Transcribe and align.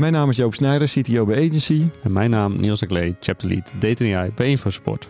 Mijn 0.00 0.12
naam 0.12 0.30
is 0.30 0.36
Joop 0.36 0.54
Snijder, 0.54 0.88
CTO 0.88 1.24
bij 1.24 1.48
Agency. 1.48 1.88
En 2.02 2.12
mijn 2.12 2.30
naam 2.30 2.60
Niels 2.60 2.80
de 2.80 2.86
Klee, 2.86 3.16
Chapter 3.20 3.48
Lead 3.48 3.72
Data 3.78 4.18
AI 4.18 4.30
bij 4.34 4.50
InfoSupport. 4.50 5.08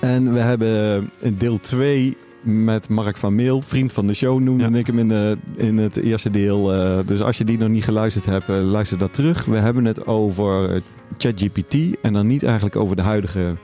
En 0.00 0.32
we 0.32 0.38
hebben 0.38 1.10
deel 1.38 1.58
2 1.58 2.16
met 2.42 2.88
Mark 2.88 3.16
van 3.16 3.34
Meel, 3.34 3.60
vriend 3.60 3.92
van 3.92 4.06
de 4.06 4.14
show 4.14 4.40
noemde 4.40 4.78
ik 4.78 4.86
hem 4.86 4.98
in, 4.98 5.06
de, 5.06 5.38
in 5.56 5.78
het 5.78 5.96
eerste 5.96 6.30
deel. 6.30 6.74
Uh, 6.74 6.98
dus 7.06 7.22
als 7.22 7.38
je 7.38 7.44
die 7.44 7.58
nog 7.58 7.68
niet 7.68 7.84
geluisterd 7.84 8.26
hebt, 8.26 8.48
uh, 8.48 8.56
luister 8.56 8.98
dat 8.98 9.12
terug. 9.12 9.44
We 9.44 9.56
hebben 9.56 9.84
het 9.84 10.06
over 10.06 10.82
ChatGPT 11.18 11.76
en 12.00 12.12
dan 12.12 12.26
niet 12.26 12.42
eigenlijk 12.42 12.76
over 12.76 12.96
de 12.96 13.02
huidige 13.02 13.56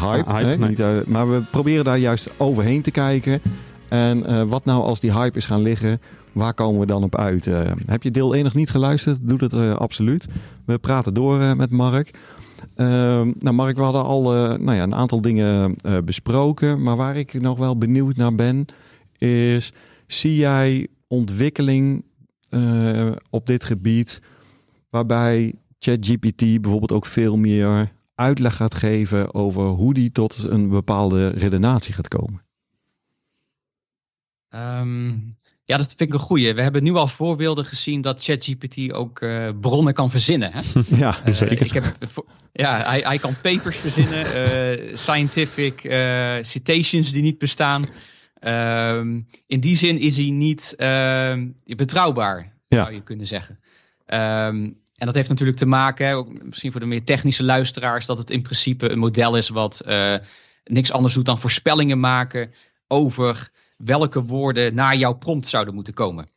hype. 0.00 0.32
hype 0.32 0.56
nee. 0.56 0.68
niet, 0.68 1.06
maar 1.06 1.30
we 1.30 1.40
proberen 1.50 1.84
daar 1.84 1.98
juist 1.98 2.30
overheen 2.36 2.82
te 2.82 2.90
kijken. 2.90 3.40
En 3.88 4.48
wat 4.48 4.64
nou 4.64 4.82
als 4.82 5.00
die 5.00 5.12
hype 5.12 5.38
is 5.38 5.46
gaan 5.46 5.62
liggen, 5.62 6.00
waar 6.32 6.54
komen 6.54 6.80
we 6.80 6.86
dan 6.86 7.02
op 7.02 7.16
uit? 7.16 7.44
heb 7.86 8.02
je 8.02 8.10
deel 8.10 8.34
1 8.34 8.44
nog 8.44 8.54
niet 8.54 8.70
geluisterd? 8.70 9.18
Doe 9.22 9.38
dat 9.38 9.78
absoluut. 9.78 10.26
We 10.64 10.78
praten 10.78 11.14
door 11.14 11.56
met 11.56 11.70
Mark. 11.70 12.10
Uh, 12.76 12.86
nou, 13.38 13.52
Mark, 13.52 13.76
we 13.76 13.82
hadden 13.82 14.04
al 14.04 14.22
nou 14.58 14.74
ja, 14.74 14.82
een 14.82 14.94
aantal 14.94 15.20
dingen 15.20 15.76
besproken. 16.04 16.82
Maar 16.82 16.96
waar 16.96 17.16
ik 17.16 17.40
nog 17.40 17.58
wel 17.58 17.78
benieuwd 17.78 18.16
naar 18.16 18.34
ben, 18.34 18.64
is: 19.18 19.72
zie 20.06 20.36
jij 20.36 20.86
ontwikkeling 21.06 22.04
op 23.30 23.46
dit 23.46 23.64
gebied 23.64 24.20
waarbij 24.90 25.54
ChatGPT 25.78 26.60
bijvoorbeeld 26.60 26.92
ook 26.92 27.06
veel 27.06 27.36
meer 27.36 27.92
uitleg 28.14 28.56
gaat 28.56 28.74
geven 28.74 29.34
over 29.34 29.62
hoe 29.62 29.94
die 29.94 30.12
tot 30.12 30.44
een 30.48 30.68
bepaalde 30.68 31.28
redenatie 31.28 31.94
gaat 31.94 32.08
komen? 32.08 32.45
Um, 34.50 35.36
ja, 35.66 35.76
dat 35.76 35.86
vind 35.86 36.00
ik 36.00 36.12
een 36.12 36.26
goeie. 36.26 36.54
We 36.54 36.62
hebben 36.62 36.82
nu 36.82 36.94
al 36.94 37.06
voorbeelden 37.06 37.64
gezien 37.64 38.00
dat 38.00 38.24
ChatGPT 38.24 38.92
ook 38.92 39.20
uh, 39.20 39.50
bronnen 39.60 39.94
kan 39.94 40.10
verzinnen. 40.10 40.52
Hè? 40.52 40.60
Ja, 40.96 41.16
uh, 41.28 41.34
zeker. 41.34 41.66
Ik 41.66 41.72
heb, 41.72 41.96
ja, 42.52 42.76
hij, 42.76 43.00
hij 43.00 43.18
kan 43.18 43.40
papers 43.42 43.76
verzinnen, 43.76 44.26
uh, 44.26 44.96
scientific 44.96 45.80
citations 46.40 47.12
die 47.12 47.22
niet 47.22 47.38
bestaan. 47.38 47.84
Ehm, 48.38 49.20
in 49.46 49.60
die 49.60 49.76
zin 49.76 49.98
is 49.98 50.16
hij 50.16 50.30
niet 50.30 50.74
ehm, 50.76 51.48
betrouwbaar, 51.64 52.52
ja. 52.68 52.82
zou 52.82 52.94
je 52.94 53.02
kunnen 53.02 53.26
zeggen. 53.26 53.58
Um, 54.06 54.84
en 54.96 55.06
dat 55.06 55.14
heeft 55.14 55.28
natuurlijk 55.28 55.58
te 55.58 55.66
maken, 55.66 56.14
ook 56.14 56.42
misschien 56.42 56.72
voor 56.72 56.80
de 56.80 56.86
meer 56.86 57.04
technische 57.04 57.44
luisteraars, 57.44 58.06
dat 58.06 58.18
het 58.18 58.30
in 58.30 58.42
principe 58.42 58.90
een 58.90 58.98
model 58.98 59.36
is 59.36 59.48
wat 59.48 59.82
niks 60.64 60.92
anders 60.92 61.14
doet 61.14 61.24
dan 61.24 61.38
voorspellingen 61.38 62.00
maken 62.00 62.50
over 62.88 63.50
welke 63.76 64.24
woorden 64.24 64.74
naar 64.74 64.96
jouw 64.96 65.14
prompt 65.14 65.46
zouden 65.46 65.74
moeten 65.74 65.94
komen. 65.94 66.28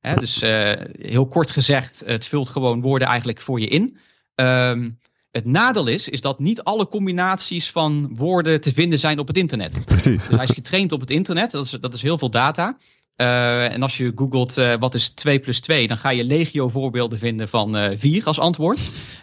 Hè, 0.00 0.14
dus 0.14 0.42
uh, 0.42 0.72
heel 0.98 1.26
kort 1.26 1.50
gezegd, 1.50 2.02
het 2.06 2.26
vult 2.26 2.48
gewoon 2.48 2.80
woorden 2.80 3.08
eigenlijk 3.08 3.40
voor 3.40 3.60
je 3.60 3.68
in. 3.68 3.98
Um, 4.34 4.98
het 5.30 5.44
nadeel 5.44 5.86
is, 5.86 6.08
is 6.08 6.20
dat 6.20 6.38
niet 6.38 6.62
alle 6.62 6.88
combinaties 6.88 7.70
van 7.70 8.16
woorden 8.16 8.60
te 8.60 8.72
vinden 8.72 8.98
zijn 8.98 9.18
op 9.18 9.26
het 9.26 9.36
internet. 9.36 9.84
Precies. 9.84 10.26
Dus 10.26 10.36
hij 10.36 10.44
is 10.44 10.50
getraind 10.50 10.92
op 10.92 11.00
het 11.00 11.10
internet, 11.10 11.50
dat 11.50 11.64
is, 11.64 11.70
dat 11.70 11.94
is 11.94 12.02
heel 12.02 12.18
veel 12.18 12.30
data. 12.30 12.76
Uh, 13.16 13.72
en 13.72 13.82
als 13.82 13.96
je 13.96 14.12
googelt 14.14 14.58
uh, 14.58 14.74
wat 14.78 14.94
is 14.94 15.10
2 15.10 15.40
plus 15.40 15.60
2, 15.60 15.88
dan 15.88 15.98
ga 15.98 16.10
je 16.10 16.24
legio 16.24 16.68
voorbeelden 16.68 17.18
vinden 17.18 17.48
van 17.48 17.96
4 17.98 18.24
als 18.24 18.38
antwoord. 18.38 18.80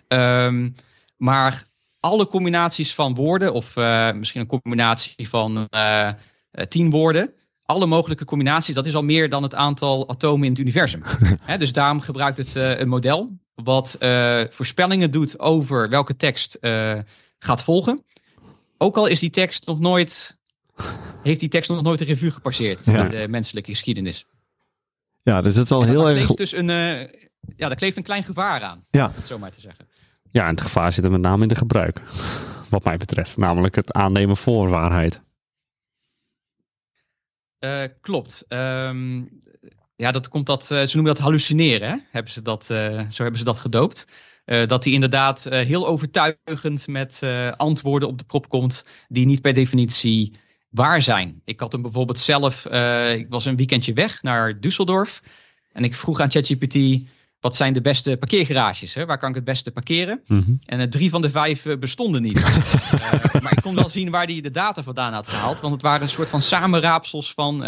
Um, 0.07 0.75
maar 1.17 1.63
alle 1.99 2.27
combinaties 2.27 2.93
van 2.93 3.15
woorden, 3.15 3.53
of 3.53 3.75
misschien 4.15 4.41
een 4.41 4.61
combinatie 4.61 5.29
van 5.29 5.69
10 6.67 6.89
woorden, 6.89 7.33
alle 7.69 7.85
mogelijke 7.85 8.25
combinaties, 8.25 8.75
dat 8.75 8.85
is 8.85 8.95
al 8.95 9.03
meer 9.03 9.29
dan 9.29 9.43
het 9.43 9.55
aantal 9.55 10.09
atomen 10.09 10.43
in 10.43 10.51
het 10.51 10.59
universum. 10.59 11.03
He, 11.41 11.57
dus 11.57 11.73
daarom 11.73 12.01
gebruikt 12.01 12.37
het 12.37 12.55
uh, 12.55 12.79
een 12.79 12.89
model 12.89 13.29
wat 13.55 13.95
uh, 13.99 14.41
voorspellingen 14.49 15.11
doet 15.11 15.39
over 15.39 15.89
welke 15.89 16.15
tekst 16.15 16.57
uh, 16.61 16.93
gaat 17.39 17.63
volgen. 17.63 18.03
Ook 18.77 18.97
al 18.97 19.07
is 19.07 19.19
die 19.19 19.29
tekst 19.29 19.65
nog 19.65 19.79
nooit, 19.79 20.37
heeft 21.23 21.39
die 21.39 21.49
tekst 21.49 21.69
nog 21.69 21.81
nooit 21.81 22.01
een 22.01 22.07
revue 22.07 22.31
gepasseerd 22.31 22.85
ja. 22.85 23.03
in 23.03 23.09
de 23.09 23.27
menselijke 23.27 23.71
geschiedenis. 23.71 24.25
Ja, 25.17 25.41
dus 25.41 25.55
het 25.55 25.65
is 25.65 25.71
al 25.71 25.83
heel 25.83 26.09
erg. 26.09 26.33
Dus 26.33 26.53
een, 26.53 26.67
ja, 27.55 27.67
daar 27.67 27.75
kleeft 27.75 27.97
een 27.97 28.03
klein 28.03 28.23
gevaar 28.23 28.61
aan, 28.61 28.83
ja. 28.91 29.07
om 29.07 29.13
het 29.15 29.27
zo 29.27 29.37
maar 29.37 29.51
te 29.51 29.61
zeggen. 29.61 29.87
Ja, 30.31 30.43
en 30.43 30.49
het 30.49 30.61
gevaar 30.61 30.93
zit 30.93 31.03
er 31.03 31.11
met 31.11 31.21
name 31.21 31.41
in 31.41 31.47
de 31.47 31.55
gebruik, 31.55 32.01
wat 32.69 32.83
mij 32.83 32.97
betreft. 32.97 33.37
Namelijk 33.37 33.75
het 33.75 33.93
aannemen 33.93 34.37
voor 34.37 34.69
waarheid. 34.69 35.21
Uh, 37.59 37.83
klopt. 38.01 38.45
Um, 38.47 39.39
ja, 39.95 40.11
dat 40.11 40.27
komt 40.27 40.45
dat, 40.45 40.61
uh, 40.71 40.81
ze 40.81 40.95
noemen 40.95 41.13
dat 41.13 41.23
hallucineren, 41.23 41.89
hè? 41.89 41.95
Hebben 42.11 42.31
ze 42.31 42.41
dat, 42.41 42.69
uh, 42.71 43.09
zo 43.09 43.21
hebben 43.21 43.39
ze 43.39 43.45
dat 43.45 43.59
gedoopt. 43.59 44.05
dat 44.65 44.83
hij 44.83 44.93
inderdaad 44.93 45.43
heel 45.43 45.87
overtuigend 45.87 46.87
met 46.87 47.21
antwoorden 47.57 48.07
op 48.07 48.17
de 48.17 48.23
prop 48.23 48.49
komt 48.49 48.85
die 49.07 49.25
niet 49.25 49.41
per 49.41 49.53
definitie 49.53 50.33
waar 50.69 51.01
zijn. 51.01 51.41
Ik 51.45 51.59
had 51.59 51.71
hem 51.71 51.81
bijvoorbeeld 51.81 52.19
zelf, 52.19 52.65
ik 53.15 53.25
was 53.29 53.45
een 53.45 53.55
weekendje 53.55 53.93
weg 53.93 54.21
naar 54.21 54.53
Düsseldorf 54.53 55.23
en 55.71 55.83
ik 55.83 55.95
vroeg 55.95 56.19
aan 56.19 56.31
ChatGPT 56.31 56.75
wat 57.39 57.55
zijn 57.55 57.73
de 57.73 57.81
beste 57.81 58.17
parkeergarages? 58.17 58.93
Hè? 58.93 59.05
Waar 59.05 59.17
kan 59.17 59.29
ik 59.29 59.35
het 59.35 59.43
beste 59.43 59.71
parkeren? 59.71 60.21
Mm 60.25 60.43
-hmm. 60.45 60.59
En 60.65 60.79
uh, 60.79 60.85
drie 60.85 61.09
van 61.09 61.21
de 61.21 61.29
vijf 61.29 61.65
uh, 61.65 61.77
bestonden 61.77 62.21
niet. 62.21 62.37
uh, 62.37 63.41
maar 63.43 63.51
ik 63.51 63.61
kon 63.61 63.75
wel 63.75 63.89
zien 63.89 64.09
waar 64.09 64.25
hij 64.25 64.41
de 64.41 64.51
data 64.51 64.83
vandaan 64.83 65.13
had 65.13 65.27
gehaald. 65.27 65.59
Want 65.59 65.73
het 65.73 65.81
waren 65.81 66.01
een 66.01 66.09
soort 66.09 66.29
van 66.29 66.41
samenraapsels 66.41 67.31
van 67.31 67.63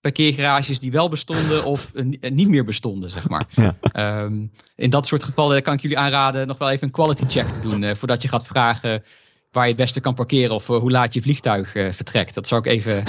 parkeergarages 0.00 0.78
die 0.78 0.92
wel 0.92 1.08
bestonden 1.08 1.64
of 1.64 1.92
niet 2.20 2.48
meer 2.48 2.64
bestonden, 2.64 3.10
zeg 3.10 3.28
maar. 3.28 3.46
Ja. 3.50 3.76
Um, 4.22 4.52
in 4.76 4.90
dat 4.90 5.06
soort 5.06 5.24
gevallen 5.24 5.62
kan 5.62 5.74
ik 5.74 5.80
jullie 5.80 5.98
aanraden 5.98 6.46
nog 6.46 6.58
wel 6.58 6.70
even 6.70 6.86
een 6.86 6.92
quality 6.92 7.24
check 7.26 7.48
te 7.48 7.60
doen. 7.60 7.96
voordat 7.96 8.22
je 8.22 8.28
gaat 8.28 8.46
vragen 8.46 9.02
waar 9.50 9.62
je 9.62 9.68
het 9.68 9.80
beste 9.80 10.00
kan 10.00 10.14
parkeren 10.14 10.54
of 10.54 10.66
hoe 10.66 10.90
laat 10.90 11.14
je 11.14 11.22
vliegtuig 11.22 11.70
vertrekt. 11.70 12.34
Dat 12.34 12.48
zou 12.48 12.60
ik 12.60 12.66
even 12.66 13.02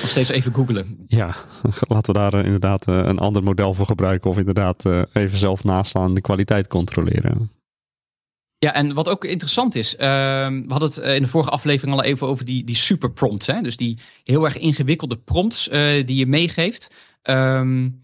nog 0.00 0.08
steeds 0.08 0.28
even 0.28 0.54
googlen. 0.54 1.04
Ja, 1.06 1.34
laten 1.88 2.14
we 2.14 2.20
daar 2.20 2.34
uh, 2.34 2.44
inderdaad 2.44 2.88
uh, 2.88 2.96
een 2.96 3.18
ander 3.18 3.42
model 3.42 3.74
voor 3.74 3.86
gebruiken. 3.86 4.30
Of 4.30 4.38
inderdaad 4.38 4.84
uh, 4.84 5.02
even 5.12 5.38
zelf 5.38 5.64
naslaan 5.64 6.14
de 6.14 6.20
kwaliteit 6.20 6.66
controleren. 6.66 7.50
Ja, 8.58 8.74
en 8.74 8.94
wat 8.94 9.08
ook 9.08 9.24
interessant 9.24 9.74
is, 9.74 9.94
we 9.96 10.64
hadden 10.68 10.88
het 10.88 10.96
in 10.96 11.22
de 11.22 11.28
vorige 11.28 11.50
aflevering 11.50 11.96
al 11.96 12.04
even 12.04 12.26
over 12.26 12.44
die, 12.44 12.64
die 12.64 12.76
super 12.76 13.12
prompts. 13.12 13.46
Hè? 13.46 13.60
Dus 13.60 13.76
die 13.76 13.98
heel 14.24 14.44
erg 14.44 14.58
ingewikkelde 14.58 15.18
prompts 15.18 15.68
die 16.04 16.16
je 16.16 16.26
meegeeft. 16.26 16.94
Um, 17.22 18.02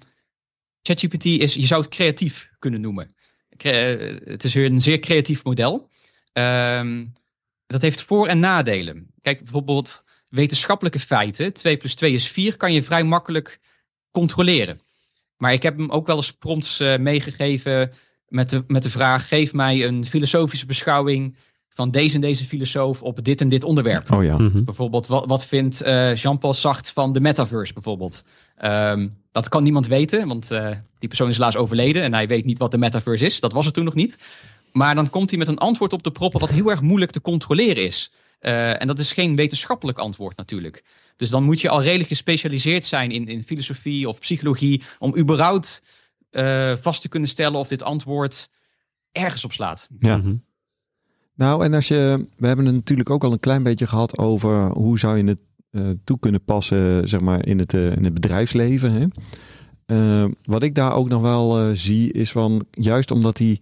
ChatGPT 0.82 1.25
is, 1.25 1.55
je 1.55 1.66
zou 1.66 1.81
het 1.81 1.91
creatief 1.91 2.50
kunnen 2.59 2.81
noemen. 2.81 3.15
het 4.25 4.44
is 4.44 4.55
weer 4.55 4.70
een 4.70 4.81
zeer 4.81 4.99
creatief 4.99 5.44
model. 5.44 5.88
Um, 6.32 7.12
dat 7.66 7.82
heeft 7.82 8.03
voor- 8.03 8.26
en 8.26 8.38
nadelen. 8.38 9.10
Kijk, 9.22 9.38
bijvoorbeeld 9.38 10.05
wetenschappelijke 10.28 11.00
feiten, 11.00 11.52
2 11.52 11.76
plus 11.76 11.94
2 11.94 12.12
is 12.12 12.28
4, 12.28 12.56
kan 12.56 12.72
je 12.72 12.82
vrij 12.82 13.04
makkelijk 13.04 13.60
controleren. 14.10 14.80
Maar 15.36 15.52
ik 15.52 15.62
heb 15.62 15.76
hem 15.76 15.90
ook 15.90 16.06
wel 16.06 16.16
eens 16.16 16.32
prompts 16.32 16.80
uh, 16.80 16.96
meegegeven 16.96 17.92
met 18.28 18.50
de, 18.50 18.64
met 18.66 18.82
de 18.82 18.90
vraag: 18.90 19.28
geef 19.28 19.52
mij 19.52 19.86
een 19.86 20.04
filosofische 20.04 20.66
beschouwing 20.66 21.36
van 21.69 21.90
deze 21.90 22.14
en 22.14 22.20
deze 22.20 22.44
filosoof 22.44 23.02
op 23.02 23.25
dit 23.25 23.40
en 23.40 23.48
dit 23.48 23.64
onderwerp. 23.64 24.12
Oh 24.12 24.25
ja. 24.25 24.34
Mhm. 24.34 24.42
Mm 24.42 24.50
-hmm. 24.50 24.64
Bijvoorbeeld, 24.64 25.06
wat, 25.06 25.26
wat 25.26 25.46
vindt 25.46 25.86
uh, 25.86 26.14
Jean-Paul 26.14 26.54
Sartre 26.54 26.92
van 26.92 27.12
de 27.12 27.20
metaverse 27.20 27.72
bijvoorbeeld? 27.72 28.24
Um, 28.64 29.12
dat 29.32 29.48
kan 29.48 29.62
niemand 29.62 29.86
weten, 29.86 30.28
want 30.28 30.50
uh, 30.50 30.70
die 30.98 31.08
persoon 31.08 31.28
is 31.28 31.36
helaas 31.36 31.56
overleden 31.56 32.02
en 32.02 32.14
hij 32.14 32.26
weet 32.26 32.44
niet 32.44 32.58
wat 32.58 32.70
de 32.70 32.78
metaverse 32.78 33.24
is. 33.24 33.40
Dat 33.40 33.52
was 33.52 33.64
het 33.64 33.74
toen 33.74 33.84
nog 33.84 33.94
niet. 33.94 34.19
Maar 34.72 34.94
dan 34.94 35.10
komt 35.10 35.31
hij 35.31 35.38
met 35.38 35.48
een 35.48 35.58
antwoord 35.58 35.92
op 35.92 36.02
de 36.02 36.10
proppen 36.10 36.40
wat 36.40 36.50
heel 36.50 36.70
erg 36.70 36.81
moeilijk 36.81 37.10
te 37.10 37.20
controleren 37.20 37.84
is. 37.84 38.12
Uh, 38.40 38.81
en 38.81 38.87
dat 38.87 38.99
is 38.99 39.12
geen 39.12 39.37
wetenschappelijk 39.37 39.99
antwoord 39.99 40.37
natuurlijk. 40.37 40.85
Dus 41.17 41.31
dan 41.31 41.43
moet 41.43 41.61
je 41.61 41.69
al 41.69 41.82
redelijk 41.82 42.08
gespecialiseerd 42.08 42.85
zijn 42.85 43.11
in, 43.11 43.26
in 43.26 43.43
filosofie 43.43 44.08
of 44.08 44.19
psychologie 44.19 44.82
om 44.99 45.17
überhaupt 45.17 45.82
uh, 46.31 46.76
vast 46.76 47.02
te 47.02 47.08
kunnen 47.08 47.29
stellen 47.29 47.58
of 47.58 47.69
dit 47.69 47.82
antwoord 47.82 48.50
ergens 49.12 49.44
op 49.44 49.52
slaat. 49.52 49.88
Ja. 49.99 50.17
Mm 50.17 50.23
-hmm. 50.23 50.46
Nou, 51.35 51.64
en 51.64 51.75
als 51.75 51.88
je, 51.88 52.26
we 52.37 52.46
hebben 52.46 52.67
het 52.67 52.75
natuurlijk 52.75 53.11
ook 53.11 53.25
al 53.25 53.32
een 53.32 53.40
klein 53.40 53.62
beetje 53.62 53.87
gehad 53.87 54.19
over 54.19 54.70
hoe 54.70 54.99
zou 54.99 55.17
je 55.17 55.25
het 55.25 55.43
uh, 55.70 55.91
toe 56.05 56.19
kunnen 56.19 56.44
passen, 56.44 57.08
zeg 57.08 57.20
maar, 57.20 57.46
in 57.46 57.58
het, 57.58 57.73
in 57.73 58.05
het 58.05 58.14
bedrijfsleven. 58.14 58.93
Hè? 58.93 59.06
Eh, 59.88 60.25
wat 60.43 60.62
ik 60.62 60.75
daar 60.75 60.94
ook 60.94 61.08
nog 61.08 61.23
wel 61.23 61.58
eh, 61.58 61.70
zie 61.73 62.12
is 62.12 62.31
van, 62.31 62.67
juist 62.70 63.11
omdat 63.11 63.38
hij... 63.38 63.61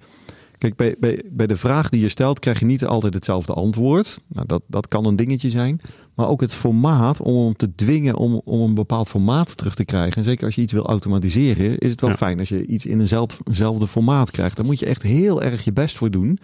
Kijk, 0.59 0.77
bij, 0.77 0.97
bij, 0.99 1.23
bij 1.31 1.47
de 1.47 1.57
vraag 1.57 1.89
die 1.89 2.01
je 2.01 2.09
stelt 2.09 2.39
krijg 2.39 2.59
je 2.59 2.65
niet 2.65 2.85
altijd 2.87 3.15
hetzelfde 3.15 3.53
antwoord. 3.53 4.21
Nou, 4.29 4.47
dat, 4.47 4.63
dat 4.67 4.89
kan 4.89 5.05
een 5.05 5.17
dingetje 5.17 5.51
zijn. 5.51 5.81
Maar 6.15 6.29
ook 6.29 6.41
het 6.41 6.55
formaat, 6.55 7.21
om 7.21 7.45
hem 7.45 7.57
te 7.57 7.75
dwingen 7.75 8.17
om, 8.17 8.41
om 8.45 8.61
een 8.61 8.75
bepaald 8.75 9.09
formaat 9.09 9.57
terug 9.57 9.75
te 9.75 9.85
krijgen. 9.85 10.17
En 10.17 10.25
zeker 10.25 10.45
als 10.47 10.55
je 10.55 10.61
iets 10.63 10.73
wil 10.73 10.87
automatiseren, 10.87 11.79
is 11.79 11.91
het 11.91 12.01
wel 12.01 12.11
Ja. 12.11 12.17
fijn 12.17 12.39
als 12.39 12.49
je 12.49 12.67
iets 12.67 12.87
in 12.87 13.01
eenzelfde, 13.01 13.35
eenzelfde 13.45 13.87
formaat 13.87 14.31
krijgt. 14.31 14.57
Daar 14.57 14.67
moet 14.67 14.79
je 14.81 14.87
echt 14.87 15.03
heel 15.03 15.43
erg 15.43 15.65
je 15.65 15.73
best 15.73 15.97
voor 15.97 16.11
doen. 16.11 16.39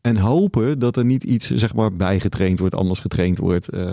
En 0.00 0.16
hopen 0.16 0.78
dat 0.78 0.96
er 0.96 1.04
niet 1.04 1.24
iets 1.24 1.50
zeg 1.54 1.74
maar, 1.74 1.92
bijgetraind 1.96 2.58
wordt, 2.58 2.74
anders 2.74 3.00
getraind 3.00 3.38
wordt. 3.38 3.68
eh, 3.68 3.92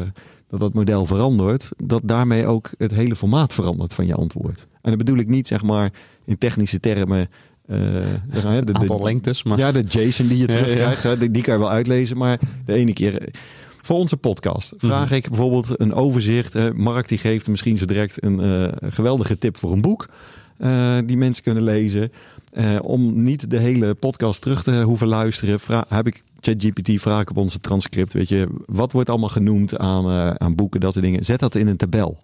dat 0.49 0.59
dat 0.59 0.73
model 0.73 1.05
verandert. 1.05 1.71
Dat 1.77 2.01
daarmee 2.05 2.45
ook 2.47 2.69
het 2.77 2.91
hele 2.91 3.15
formaat 3.15 3.53
verandert 3.53 3.93
van 3.93 4.05
je 4.07 4.15
antwoord. 4.15 4.67
En 4.81 4.89
dat 4.89 4.97
bedoel 4.97 5.17
ik 5.17 5.27
niet 5.27 5.47
zeg 5.47 5.63
maar 5.63 5.91
in 6.25 6.37
technische 6.37 6.79
termen. 6.79 7.27
Eh, 7.67 7.77
hè, 8.29 8.63
de, 8.63 8.71
de- 8.71 8.79
Aantal 8.79 9.03
lengtes, 9.03 9.43
maar... 9.43 9.57
ja, 9.57 9.71
de 9.71 9.83
JSON 9.83 10.27
die 10.27 10.37
je 10.37 10.47
Ja, 10.51 10.57
ja. 10.57 10.61
terugkrijgt, 10.63 11.03
hè, 11.03 11.17
die, 11.17 11.31
die 11.31 11.41
kan 11.43 11.53
je 11.53 11.59
wel 11.59 11.69
uitlezen. 11.69 12.17
Maar 12.17 12.39
de 12.65 12.73
ene 12.73 12.93
keer... 12.93 13.29
Voor 13.81 13.97
onze 13.97 14.17
podcast 14.17 14.73
vraag 14.77 15.11
ik 15.11 15.29
bijvoorbeeld 15.29 15.79
een 15.79 15.93
overzicht. 15.93 16.73
Mark 16.73 17.07
die 17.07 17.17
geeft 17.17 17.47
misschien 17.47 17.77
zo 17.77 17.85
direct 17.85 18.23
een 18.23 18.39
eh, 18.39 18.91
geweldige 18.91 19.37
tip 19.37 19.57
voor 19.57 19.71
een 19.71 19.81
boek. 19.81 20.07
eh, 20.57 20.97
die 21.05 21.17
mensen 21.17 21.43
kunnen 21.43 21.63
lezen. 21.63 22.11
Eh, 22.53 22.75
om 22.81 23.23
niet 23.23 23.49
de 23.49 23.57
hele 23.57 23.93
podcast 23.93 24.41
terug 24.41 24.63
te 24.63 24.81
hoeven 24.81 25.07
luisteren, 25.07 25.59
heb 25.87 26.07
ik 26.07 26.23
ChatGPT 26.39 27.01
vraag 27.01 27.21
ik 27.21 27.29
op 27.29 27.37
onze 27.37 27.59
transcript. 27.59 28.13
Weet 28.13 28.29
je, 28.29 28.47
wat 28.65 28.91
wordt 28.91 29.09
allemaal 29.09 29.29
genoemd 29.29 29.77
aan, 29.77 30.05
eh, 30.05 30.29
aan 30.29 30.55
boeken, 30.55 30.79
dat 30.79 30.93
soort 30.93 31.05
dingen. 31.05 31.25
Zet 31.25 31.39
dat 31.39 31.55
in 31.55 31.67
een 31.67 31.77
tabel. 31.77 32.17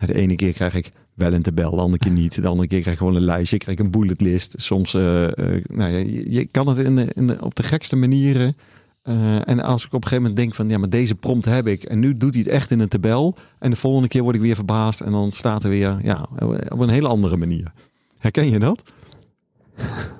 Nou, 0.00 0.12
de 0.12 0.18
ene 0.18 0.34
keer 0.34 0.52
krijg 0.52 0.74
ik 0.74 0.90
wel 1.18 1.32
een 1.32 1.42
tabel, 1.42 1.70
de 1.70 1.80
andere 1.80 1.98
keer 1.98 2.12
niet. 2.12 2.42
De 2.42 2.48
andere 2.48 2.68
keer 2.68 2.80
krijg 2.80 2.96
ik 2.96 3.02
gewoon 3.02 3.16
een 3.16 3.24
lijstje. 3.24 3.56
Ik 3.56 3.62
krijg 3.62 3.78
een 3.78 3.90
bulletlist. 3.90 4.54
Soms, 4.56 4.94
eh, 4.94 5.02
nou 5.02 5.90
ja, 5.90 6.22
je, 6.28 6.48
kan 6.50 6.66
het 6.66 6.78
in 6.78 6.96
de, 6.96 7.12
in 7.14 7.26
de, 7.26 7.36
op 7.40 7.54
de 7.54 7.62
gekste 7.62 7.96
manieren. 7.96 8.56
Eh, 9.02 9.48
en 9.48 9.60
als 9.60 9.84
ik 9.84 9.92
op 9.92 10.02
een 10.02 10.08
gegeven 10.08 10.22
moment 10.22 10.36
denk 10.36 10.54
van, 10.54 10.68
ja, 10.68 10.78
maar 10.78 10.88
deze 10.88 11.14
prompt 11.14 11.44
heb 11.44 11.66
ik. 11.66 11.82
En 11.82 11.98
nu 11.98 12.16
doet 12.16 12.34
hij 12.34 12.42
het 12.42 12.52
echt 12.52 12.70
in 12.70 12.80
een 12.80 12.88
tabel. 12.88 13.36
En 13.58 13.70
de 13.70 13.76
volgende 13.76 14.08
keer 14.08 14.22
word 14.22 14.34
ik 14.34 14.40
weer 14.40 14.54
verbaasd. 14.54 15.00
En 15.00 15.12
dan 15.12 15.32
staat 15.32 15.64
er 15.64 15.70
weer, 15.70 15.98
ja, 16.02 16.28
op 16.68 16.78
een 16.78 16.88
hele 16.88 17.08
andere 17.08 17.36
manier. 17.36 17.72
Herken 18.18 18.50
je 18.50 18.58
dat? 18.58 18.82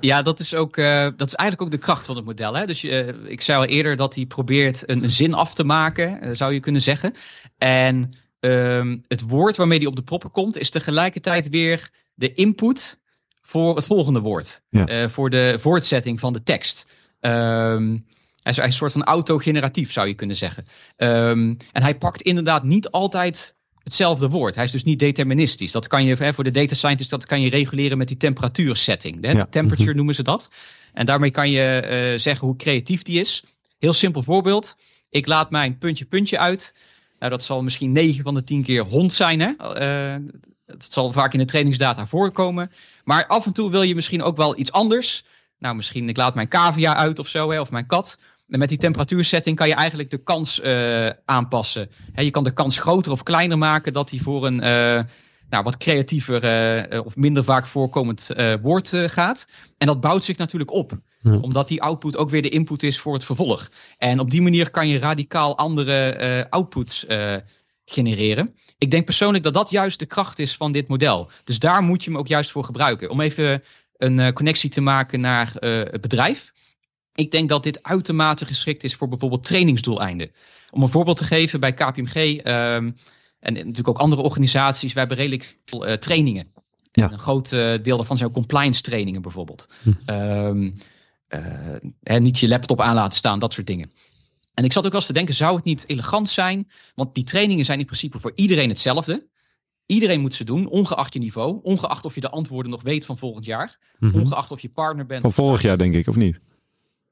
Ja, 0.01 0.23
dat 0.23 0.41
is, 0.41 0.55
ook, 0.55 0.77
dat 1.17 1.27
is 1.27 1.35
eigenlijk 1.35 1.63
ook 1.63 1.71
de 1.71 1.79
kracht 1.79 2.07
van 2.07 2.17
het 2.17 2.25
model. 2.25 2.55
Hè? 2.55 2.67
Dus 2.67 2.85
eh, 2.85 3.09
ik 3.25 3.41
zei 3.41 3.59
al 3.59 3.65
eerder 3.65 3.97
dat 3.97 4.15
hij 4.15 4.27
probeert 4.27 4.83
een, 4.91 5.11
zin 5.11 5.35
af 5.35 5.55
te 5.55 5.65
maken, 5.65 6.37
zou 6.37 6.53
je 6.53 6.61
kunnen 6.61 6.83
zeggen. 6.83 7.15
En 7.59 8.13
ehm, 8.41 8.99
het 9.07 9.21
woord 9.21 9.57
waarmee 9.57 9.79
hij 9.79 9.87
op 9.87 9.97
de 9.97 10.03
proppen 10.03 10.31
komt, 10.31 10.59
is 10.59 10.71
tegelijkertijd 10.71 11.49
weer 11.49 11.91
de 12.15 12.33
input 12.33 12.99
voor 13.41 13.77
het 13.77 13.87
volgende 13.87 14.21
woord. 14.21 14.63
Ja. 14.71 14.87
Eh, 14.87 15.09
voor 15.09 15.31
de 15.31 15.57
voortzetting 15.59 16.21
van 16.21 16.33
de 16.33 16.43
tekst. 16.43 16.87
Ehm, 17.21 17.97
hij 18.43 18.53
is, 18.53 18.57
een 18.57 18.73
soort 18.73 18.93
van 18.93 19.05
autogeneratief, 19.05 19.93
zou 19.93 20.09
je 20.09 20.15
kunnen 20.15 20.37
zeggen. 20.37 20.65
Ehm, 20.97 21.55
en 21.73 21.83
hij 21.83 21.99
pakt 21.99 22.23
inderdaad 22.23 22.65
niet 22.65 22.91
altijd 22.91 23.55
hetzelfde 23.83 24.29
woord. 24.29 24.55
Hij 24.55 24.65
is 24.65 24.71
dus 24.71 24.85
niet 24.85 24.99
deterministisch. 24.99 25.73
Dat 25.73 25.87
kan 25.87 26.05
je 26.05 26.15
hè, 26.15 26.35
voor 26.35 26.45
de 26.45 26.51
data 26.51 26.75
scientist 26.75 27.11
dat 27.11 27.27
kan 27.27 27.41
je 27.41 27.51
reguleren 27.51 27.99
met 27.99 28.09
die 28.09 28.17
temperatuursetting. 28.17 29.25
Hè? 29.25 29.31
Ja. 29.31 29.47
Temperature 29.47 29.95
noemen 29.95 30.15
ze 30.15 30.23
dat. 30.23 30.49
En 30.93 31.07
daarmee 31.07 31.31
kan 31.31 31.51
je 31.51 31.81
eh, 31.81 32.19
zeggen 32.19 32.47
hoe 32.47 32.57
creatief 32.57 33.03
die 33.03 33.21
is. 33.21 33.45
Heel 33.79 33.93
simpel 33.93 34.23
voorbeeld. 34.23 34.77
Ik 35.11 35.27
laat 35.27 35.51
mijn 35.51 35.79
puntje 35.79 36.05
puntje 36.05 36.39
uit. 36.39 36.75
Nou, 37.19 37.31
dat 37.31 37.43
zal 37.43 37.63
misschien 37.63 37.93
9 37.93 38.23
van 38.23 38.35
de 38.35 38.45
10 38.45 38.63
keer 38.63 38.85
hond 38.85 39.13
zijn. 39.13 39.41
Hè? 39.41 39.53
Eh, 39.57 40.23
dat 40.67 40.93
zal 40.93 41.13
vaak 41.13 41.33
in 41.33 41.39
de 41.39 41.45
trainingsdata 41.45 42.07
voorkomen. 42.07 42.71
Maar 43.05 43.27
af 43.27 43.47
en 43.47 43.53
toe 43.53 43.71
wil 43.71 43.83
je 43.83 43.95
misschien 43.95 44.23
ook 44.23 44.37
wel 44.37 44.59
iets 44.59 44.73
anders. 44.73 45.25
Nou, 45.59 45.75
misschien 45.75 46.09
ik 46.09 46.17
laat 46.17 46.35
mijn 46.35 46.49
cavia 46.49 46.97
uit 46.97 47.19
of 47.19 47.29
zo, 47.29 47.51
hè, 47.51 47.61
of 47.61 47.71
mijn 47.71 47.87
kat. 47.87 48.19
En 48.49 48.59
met 48.59 48.69
die 48.69 48.79
temperatuursetting 48.79 49.57
kan 49.57 49.69
je 49.69 49.75
eigenlijk 49.75 50.11
de 50.11 50.23
kans 50.23 50.61
eh, 50.61 51.09
aanpassen. 51.25 51.91
Hè, 52.13 52.23
je 52.23 52.31
kan 52.31 52.45
de 52.45 52.53
kans 52.53 52.79
groter 52.79 53.13
of 53.13 53.23
kleiner 53.23 53.59
maken 53.59 53.93
dat 53.93 54.11
hij 54.11 54.19
voor 54.19 54.47
een 54.47 54.61
eh, 54.61 55.03
nou, 55.51 55.63
wat 55.65 55.77
creatiever 55.77 57.05
of 57.05 57.17
minder 57.17 57.45
vaak 57.45 57.67
voorkomend 57.67 58.31
woord 58.63 58.93
gaat. 59.07 59.47
En 59.79 59.87
dat 59.87 60.01
bouwt 60.01 60.25
zich 60.25 60.37
natuurlijk 60.37 60.73
op. 60.73 60.99
Ja. 61.21 61.39
Omdat 61.39 61.69
die 61.69 61.83
output 61.83 62.17
ook 62.17 62.31
weer 62.31 62.43
de 62.43 62.49
input 62.49 62.83
is 62.83 62.99
voor 62.99 63.13
het 63.13 63.25
vervolg. 63.25 63.71
En 63.97 64.21
op 64.21 64.31
die 64.31 64.43
manier 64.43 64.71
kan 64.71 64.89
je 64.89 64.99
radicaal 64.99 65.57
andere 65.57 66.11
eh, 66.11 66.45
outputs 66.51 67.07
eh, 67.07 67.37
genereren. 67.85 68.55
Ik 68.79 68.91
denk 68.91 69.05
persoonlijk 69.05 69.45
dat 69.45 69.55
dat 69.55 69.71
juist 69.71 69.99
de 69.99 70.07
kracht 70.07 70.39
is 70.39 70.57
van 70.57 70.73
dit 70.73 70.89
model. 70.89 71.31
Dus 71.45 71.59
daar 71.59 71.83
moet 71.83 72.05
je 72.05 72.11
hem 72.11 72.19
ook 72.19 72.27
juist 72.27 72.51
voor 72.51 72.65
gebruiken. 72.65 73.11
Om 73.11 73.21
even 73.21 73.63
een 73.97 74.19
eh, 74.19 74.33
connectie 74.33 74.71
te 74.71 74.81
maken 74.81 75.21
naar 75.21 75.53
het 75.61 76.01
bedrijf. 76.01 76.53
Ik 77.15 77.31
denk 77.31 77.49
dat 77.49 77.63
dit 77.63 77.83
uitermate 77.83 78.47
geschikt 78.47 78.85
is 78.85 78.95
voor 78.95 79.09
bijvoorbeeld 79.09 79.45
trainingsdoeleinden. 79.45 80.31
Om 80.71 80.83
een 80.83 80.89
voorbeeld 80.89 81.17
te 81.17 81.25
geven 81.25 81.61
bij 81.61 81.75
KPMG 81.75 82.37
ehm, 82.37 82.91
en 83.41 83.53
natuurlijk 83.53 83.89
ook 83.89 83.99
andere 83.99 84.23
organisaties. 84.23 84.93
Wij 84.93 85.05
hebben 85.07 85.25
redelijk 85.25 85.59
veel 85.65 85.99
trainingen. 85.99 86.53
Ja. 86.93 87.05
En 87.07 87.13
Een 87.13 87.19
groot 87.19 87.51
deel 87.51 87.97
daarvan 87.97 88.17
zijn 88.17 88.29
ook 88.29 88.35
compliance 88.35 88.83
trainingen 88.83 89.23
bijvoorbeeld. 89.23 89.69
Hm. 89.83 89.93
Ehm, 90.07 90.63
eh, 90.65 90.71
hè, 92.03 92.19
niet 92.21 92.39
je 92.39 92.49
laptop 92.49 92.81
aan 92.81 92.95
laten 92.95 93.17
staan, 93.17 93.39
dat 93.39 93.53
soort 93.53 93.67
dingen. 93.67 93.91
En 94.55 94.65
ik 94.65 94.73
zat 94.73 94.85
ook 94.85 94.91
wel 94.91 95.01
eens 95.01 95.09
te 95.09 95.15
denken, 95.17 95.35
zou 95.35 95.57
het 95.57 95.65
niet 95.65 95.85
elegant 95.87 96.29
zijn? 96.29 96.69
Want 96.95 97.15
die 97.15 97.25
trainingen 97.25 97.65
zijn 97.65 97.79
in 97.79 97.85
principe 97.87 98.21
voor 98.21 98.33
iedereen 98.35 98.69
hetzelfde. 98.69 99.27
Iedereen 99.87 100.21
moet 100.21 100.35
ze 100.35 100.45
doen, 100.45 100.67
ongeacht 100.69 101.13
je 101.13 101.19
niveau. 101.19 101.61
Ongeacht 101.63 102.05
of 102.05 102.15
je 102.15 102.21
de 102.21 102.31
antwoorden 102.31 102.71
nog 102.71 102.83
weet 102.83 103.05
van 103.05 103.19
volgend 103.19 103.45
jaar. 103.45 103.79
Mhm. 103.99 104.19
Ongeacht 104.21 104.51
of 104.51 104.61
je 104.61 104.69
partner 104.69 105.07
bent. 105.07 105.23
Van 105.23 105.33
vorig 105.33 105.63
jaar 105.63 105.79
denk 105.79 105.95
ik, 105.95 106.07
of 106.09 106.17
niet? 106.17 106.41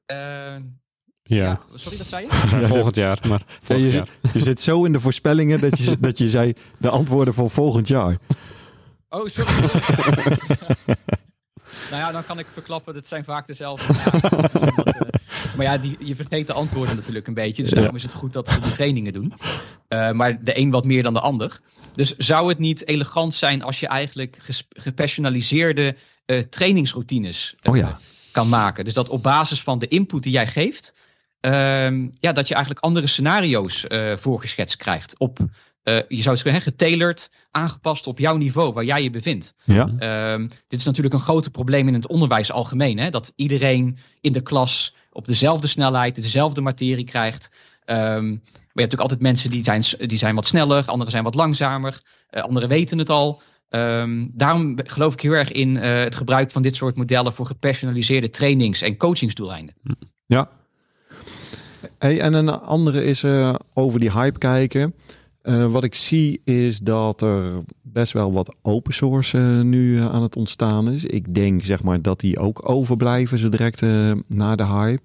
Eh, 0.05 0.17
Ja, 0.17 1.43
ja, 1.43 1.59
sorry, 1.73 1.97
dat 1.97 2.07
zei 2.07 2.25
je? 2.25 2.47
Ja, 2.61 2.67
volgend 2.67 2.95
jaar. 2.95 3.19
Maar 3.27 3.43
Ja, 3.47 3.55
volgend 3.61 3.87
je, 3.91 3.97
jaar. 3.97 4.07
zit- 4.21 4.33
je 4.33 4.39
zit 4.39 4.61
zo 4.61 4.83
in 4.85 4.91
de 4.93 4.99
voorspellingen 4.99 5.59
dat 5.59 5.77
je, 5.77 5.97
dat 6.07 6.17
je 6.17 6.29
zei 6.29 6.53
de 6.77 6.89
antwoorden 6.89 7.33
voor 7.33 7.49
volgend 7.49 7.87
jaar. 7.87 8.17
Oh, 9.09 9.27
sorry. 9.27 9.51
nou 11.89 12.01
ja, 12.01 12.11
dan 12.11 12.25
kan 12.25 12.39
ik 12.39 12.45
verklappen, 12.53 12.93
dat 12.93 13.07
zijn 13.07 13.23
vaak 13.23 13.47
dezelfde. 13.47 13.93
vragen. 13.93 14.41
Dus 14.41 14.51
dat, 14.75 15.17
maar 15.55 15.65
ja, 15.65 15.77
die, 15.77 15.97
je 15.99 16.15
vergeet 16.15 16.47
de 16.47 16.53
antwoorden 16.53 16.95
natuurlijk 16.95 17.27
een 17.27 17.33
beetje. 17.33 17.63
Dus 17.63 17.71
daarom 17.71 17.95
is 17.95 18.03
het 18.03 18.13
goed 18.13 18.33
dat 18.33 18.49
ze 18.49 18.59
die 18.59 18.71
trainingen 18.71 19.13
doen. 19.13 19.33
Eh, 19.87 20.11
maar 20.11 20.43
de 20.43 20.57
een 20.57 20.71
wat 20.71 20.85
meer 20.85 21.03
dan 21.03 21.13
de 21.13 21.19
ander. 21.19 21.59
Dus 21.93 22.15
zou 22.17 22.49
het 22.49 22.59
niet 22.59 22.87
elegant 22.87 23.33
zijn 23.33 23.63
als 23.63 23.79
je 23.79 23.87
eigenlijk 23.87 24.39
gepersonaliseerde 24.69 25.95
eh, 26.25 26.39
trainingsroutines 26.39 27.55
eh, 27.59 27.71
Oh 27.71 27.77
ja. 27.77 27.99
kan 28.31 28.49
maken? 28.49 28.83
Dus 28.83 28.93
dat 28.93 29.09
op 29.09 29.23
basis 29.23 29.61
van 29.61 29.79
de 29.79 29.87
input 29.87 30.23
die 30.23 30.31
jij 30.31 30.47
geeft, 30.47 30.93
ehm, 31.39 32.07
ja, 32.19 32.31
dat 32.31 32.47
je 32.47 32.53
eigenlijk 32.53 32.85
andere 32.85 33.07
scenario's 33.07 33.85
voorgeschetst 34.15 34.75
krijgt. 34.75 35.19
Op, 35.19 35.39
eh, 35.87 35.95
je 36.07 36.21
zou 36.21 36.35
het 36.35 36.43
zeggen, 36.43 36.61
getailerd, 36.61 37.29
aangepast 37.51 38.07
op 38.07 38.19
jouw 38.19 38.35
niveau, 38.37 38.73
waar 38.73 38.83
jij 38.83 39.03
je 39.03 39.09
bevindt. 39.09 39.53
Ja, 39.63 39.91
Ehm, 39.99 40.47
dit 40.67 40.79
is 40.79 40.85
natuurlijk 40.85 41.15
een 41.15 41.21
groot 41.21 41.51
probleem 41.51 41.87
in 41.87 41.93
het 41.93 42.07
onderwijs 42.07 42.51
algemeen. 42.51 42.97
Hè? 42.97 43.09
Dat 43.09 43.33
iedereen 43.35 43.97
in 44.21 44.31
de 44.31 44.41
klas 44.41 44.95
op 45.11 45.25
dezelfde 45.25 45.67
snelheid 45.67 46.15
dezelfde 46.15 46.61
materie 46.61 47.03
krijgt. 47.05 47.49
Ehm, 47.85 47.99
maar 47.99 48.19
je 48.21 48.37
hebt 48.63 48.73
natuurlijk 48.73 49.01
altijd 49.01 49.21
mensen 49.21 49.49
die 49.49 49.63
zijn, 49.63 49.83
die 50.07 50.17
zijn 50.17 50.35
wat 50.35 50.45
sneller, 50.45 50.85
anderen 50.85 51.11
zijn 51.11 51.23
wat 51.23 51.35
langzamer, 51.35 52.01
eh, 52.29 52.43
anderen 52.43 52.69
weten 52.69 52.97
het 52.97 53.09
al. 53.09 53.41
Ehm, 53.69 54.27
daarom 54.31 54.79
geloof 54.83 55.13
ik 55.13 55.21
heel 55.21 55.31
erg 55.31 55.51
in 55.51 55.77
eh, 55.77 55.99
het 55.99 56.15
gebruik 56.15 56.51
van 56.51 56.61
dit 56.61 56.75
soort 56.75 56.95
modellen 56.95 57.33
voor 57.33 57.45
gepersonaliseerde 57.45 58.29
trainings- 58.29 58.81
en 58.81 58.97
coachingsdoeleinden. 58.97 59.75
ja. 60.25 60.49
Hey, 61.97 62.19
en 62.19 62.33
een 62.33 62.49
andere 62.49 63.03
is 63.03 63.23
over 63.73 63.99
die 63.99 64.11
hype 64.11 64.37
kijken. 64.37 64.93
Eh, 65.47 65.71
wat 65.71 65.83
ik 65.83 65.95
zie 65.95 66.41
is 66.43 66.79
dat 66.79 67.21
er 67.21 67.63
best 67.81 68.13
wel 68.13 68.31
wat 68.33 68.55
open 68.61 68.93
source 68.93 69.37
eh, 69.37 69.61
nu 69.61 69.97
eh, 69.97 70.13
aan 70.13 70.21
het 70.21 70.35
ontstaan 70.35 70.89
is. 70.89 71.05
Ik 71.05 71.35
denk 71.35 71.63
zeg 71.63 71.83
maar 71.83 72.01
dat 72.01 72.19
die 72.19 72.39
ook 72.39 72.69
overblijven 72.69 73.37
zo 73.37 73.49
direct 73.49 73.81
eh, 73.81 74.11
na 74.27 74.55
de 74.55 74.65
hype. 74.65 75.01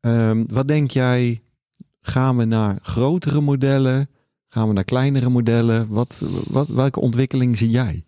Ehm, 0.00 0.44
wat 0.46 0.68
denk 0.68 0.90
jij? 0.90 1.42
Gaan 2.00 2.36
we 2.36 2.44
naar 2.44 2.78
grotere 2.82 3.40
modellen? 3.40 4.10
Gaan 4.48 4.68
we 4.68 4.74
naar 4.74 4.84
kleinere 4.84 5.28
modellen? 5.28 5.88
Wat, 5.88 6.22
wat, 6.46 6.68
welke 6.68 7.00
ontwikkeling 7.00 7.58
zie 7.58 7.70
jij? 7.70 8.04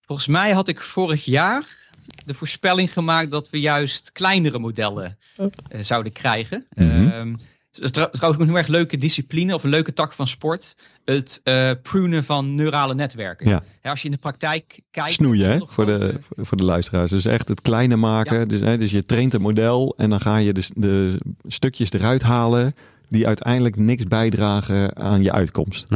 Volgens 0.00 0.28
mij 0.28 0.52
had 0.52 0.68
ik 0.68 0.80
vorig 0.80 1.24
jaar 1.24 1.88
de 2.24 2.34
voorspelling 2.34 2.92
gemaakt 2.92 3.30
dat 3.30 3.50
we 3.50 3.60
juist 3.60 4.12
kleinere 4.12 4.58
modellen 4.58 5.18
eh, 5.36 5.80
zouden 5.80 6.12
krijgen. 6.12 6.66
Ehm, 6.74 7.34
het 7.70 7.84
is 7.84 7.90
trouwens 7.90 8.22
ook 8.22 8.40
een 8.40 8.46
heel 8.46 8.56
erg 8.56 8.66
leuke 8.66 8.98
discipline 8.98 9.54
of 9.54 9.64
een 9.64 9.70
leuke 9.70 9.92
tak 9.92 10.12
van 10.12 10.26
sport. 10.26 10.76
Het 11.04 11.40
eh 11.44 11.70
prunen 11.82 12.24
van 12.24 12.54
neurale 12.54 12.94
netwerken. 12.94 13.48
Ja. 13.48 13.62
Hè, 13.80 13.90
als 13.90 14.00
je 14.00 14.06
in 14.06 14.12
de 14.12 14.20
praktijk 14.20 14.80
kijkt. 14.90 15.12
Snoeien 15.12 15.50
hè? 15.50 15.58
Voor, 15.66 15.86
de, 15.86 16.18
voor 16.36 16.56
de 16.56 16.64
luisteraars. 16.64 17.10
Dus 17.10 17.24
echt 17.24 17.48
het 17.48 17.62
kleine 17.62 17.96
maken. 17.96 18.48
Dus, 18.48 18.60
hè, 18.60 18.76
dus 18.76 18.90
je 18.90 19.04
traint 19.04 19.34
een 19.34 19.40
model 19.40 19.94
en 19.96 20.10
dan 20.10 20.20
ga 20.20 20.36
je 20.36 20.52
dus 20.52 20.70
de 20.74 21.20
stukjes 21.46 21.92
eruit 21.92 22.22
halen 22.22 22.74
die 23.08 23.26
uiteindelijk 23.26 23.76
niks 23.76 24.04
bijdragen 24.04 24.96
aan 24.96 25.22
je 25.22 25.32
uitkomst. 25.32 25.86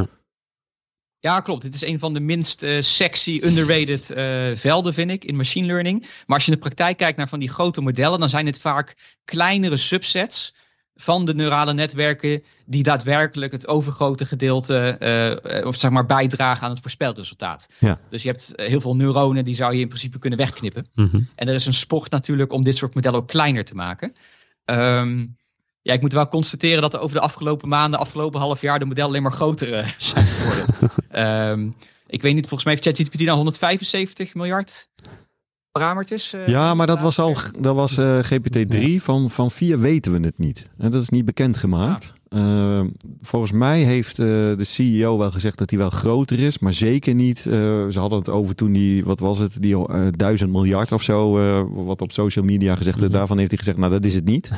Ja, 1.19 1.41
klopt. 1.41 1.63
Dit 1.63 1.75
is 1.75 1.83
een 1.83 1.99
van 1.99 2.15
de 2.15 2.21
minst 2.21 2.63
uh, 2.63 2.81
sexy, 2.81 3.41
underrated 3.45 4.11
uh, 4.11 4.57
velden, 4.57 4.95
vind 4.95 5.11
ik, 5.11 5.25
in 5.25 5.37
machine 5.37 5.67
learning. 5.67 6.01
Maar 6.01 6.37
als 6.37 6.45
je 6.45 6.51
in 6.51 6.57
de 6.57 6.63
praktijk 6.63 6.97
kijkt 6.97 7.19
naar 7.19 7.29
van 7.29 7.41
die 7.41 7.49
grote 7.49 7.81
modellen, 7.81 8.21
dan 8.21 8.29
zijn 8.29 8.47
het 8.47 8.61
vaak 8.61 8.97
kleinere 9.25 9.77
subsets 9.77 10.55
van 11.03 11.25
de 11.25 11.35
neurale 11.35 11.73
netwerken 11.73 12.43
die 12.67 12.83
daadwerkelijk 12.83 13.53
het 13.53 13.69
overgrote 13.69 14.27
gedeelte, 14.27 14.97
uh, 15.61 15.67
of 15.67 15.77
zeg 15.77 15.91
maar, 15.91 16.07
bijdragen 16.07 16.65
aan 16.65 16.71
het 16.71 16.81
voorspelresultaat. 16.81 17.67
Ja. 17.79 18.01
Dus 18.09 18.23
je 18.23 18.29
hebt 18.29 18.53
heel 18.57 18.81
veel 18.81 18.97
neuronen, 18.97 19.45
die 19.45 19.55
zou 19.55 19.75
je 19.75 19.81
in 19.81 19.89
principe 19.89 20.19
kunnen 20.19 20.39
wegknippen. 20.39 20.87
Mm 20.95 21.09
-hmm. 21.11 21.29
En 21.35 21.49
er 21.49 21.55
is 21.55 21.67
een 21.67 21.75
sport 21.75 22.11
natuurlijk 22.11 22.53
om 22.53 22.65
dit 22.65 22.77
soort 22.77 22.95
modellen 22.95 23.19
ook 23.19 23.29
kleiner 23.29 23.65
te 23.65 23.75
maken. 23.75 24.13
Um, 24.65 25.37
ja, 25.83 25.93
ik 25.93 26.01
moet 26.01 26.13
wel 26.13 26.29
constateren 26.29 26.83
dat 26.83 26.95
er 26.95 27.01
over 27.01 27.17
de 27.17 27.23
afgelopen 27.23 27.69
maanden, 27.69 28.01
afgelopen 28.01 28.41
half 28.41 28.61
jaar, 28.61 28.79
de 28.79 28.85
modellen 28.85 29.11
alleen 29.11 29.23
maar 29.23 29.33
groter 29.33 29.69
uh, 29.69 29.89
zijn 29.99 30.27
geworden. 30.27 31.49
um, 31.51 31.77
ik 32.07 32.23
weet 32.23 32.35
niet, 32.35 32.47
volgens 32.47 32.65
mij 32.65 32.73
heeft 32.73 32.87
ChatGPT 32.87 33.27
dan 33.27 33.37
175 33.37 34.35
miljard 34.35 34.89
parameters. 35.73 36.35
Uh, 36.35 36.47
ja, 36.47 36.75
maar 36.75 36.87
dat 36.87 37.01
was 37.01 37.19
al 37.19 37.37
dat 37.59 37.75
was 37.75 37.99
uh, 37.99 38.19
GPT-3. 38.19 38.97
Van, 38.97 39.31
van 39.31 39.51
4 39.51 39.81
weten 39.81 40.13
we 40.13 40.27
het 40.27 40.39
niet. 40.39 40.67
En 40.79 40.91
dat 40.91 41.03
is 41.03 41.09
niet 41.09 41.25
bekendgemaakt. 41.25 42.13
Ja. 42.29 42.87
volgens 43.21 43.53
mij 43.53 43.81
heeft 43.81 44.17
de 44.17 44.57
CEO 44.65 45.19
wel 45.19 45.31
gezegd 45.31 45.59
dat 45.59 45.71
hij 45.71 45.79
wel 45.79 45.91
groter 45.91 46.39
is, 46.39 46.59
maar 46.59 46.73
zeker 46.73 47.15
niet. 47.15 47.39
ze 47.39 47.95
hadden 47.95 48.19
het 48.19 48.29
over 48.29 48.55
toen 48.55 48.73
die, 48.73 49.05
wat 49.05 49.19
was 49.19 49.39
het, 49.39 49.63
die 49.63 49.77
duizend 50.11 50.51
miljard 50.51 50.93
of 50.93 51.03
zo, 51.03 51.33
wat 51.85 52.01
op 52.01 52.13
social 52.13 52.45
media 52.45 52.77
gezegd. 52.77 52.97
Mm 52.97 53.03
-hmm. 53.03 53.13
Daarvan 53.13 53.39
heeft 53.39 53.51
hij 53.51 53.59
gezegd, 53.59 53.79
nou 53.79 53.93
dat 53.93 54.05
is 54.05 54.15
het 54.15 54.25
niet. 54.25 54.53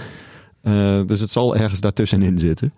Uh, 0.64 1.06
dus 1.06 1.20
het 1.20 1.30
zal 1.30 1.56
ergens 1.56 1.80
daartussenin 1.80 2.38
zitten. 2.38 2.74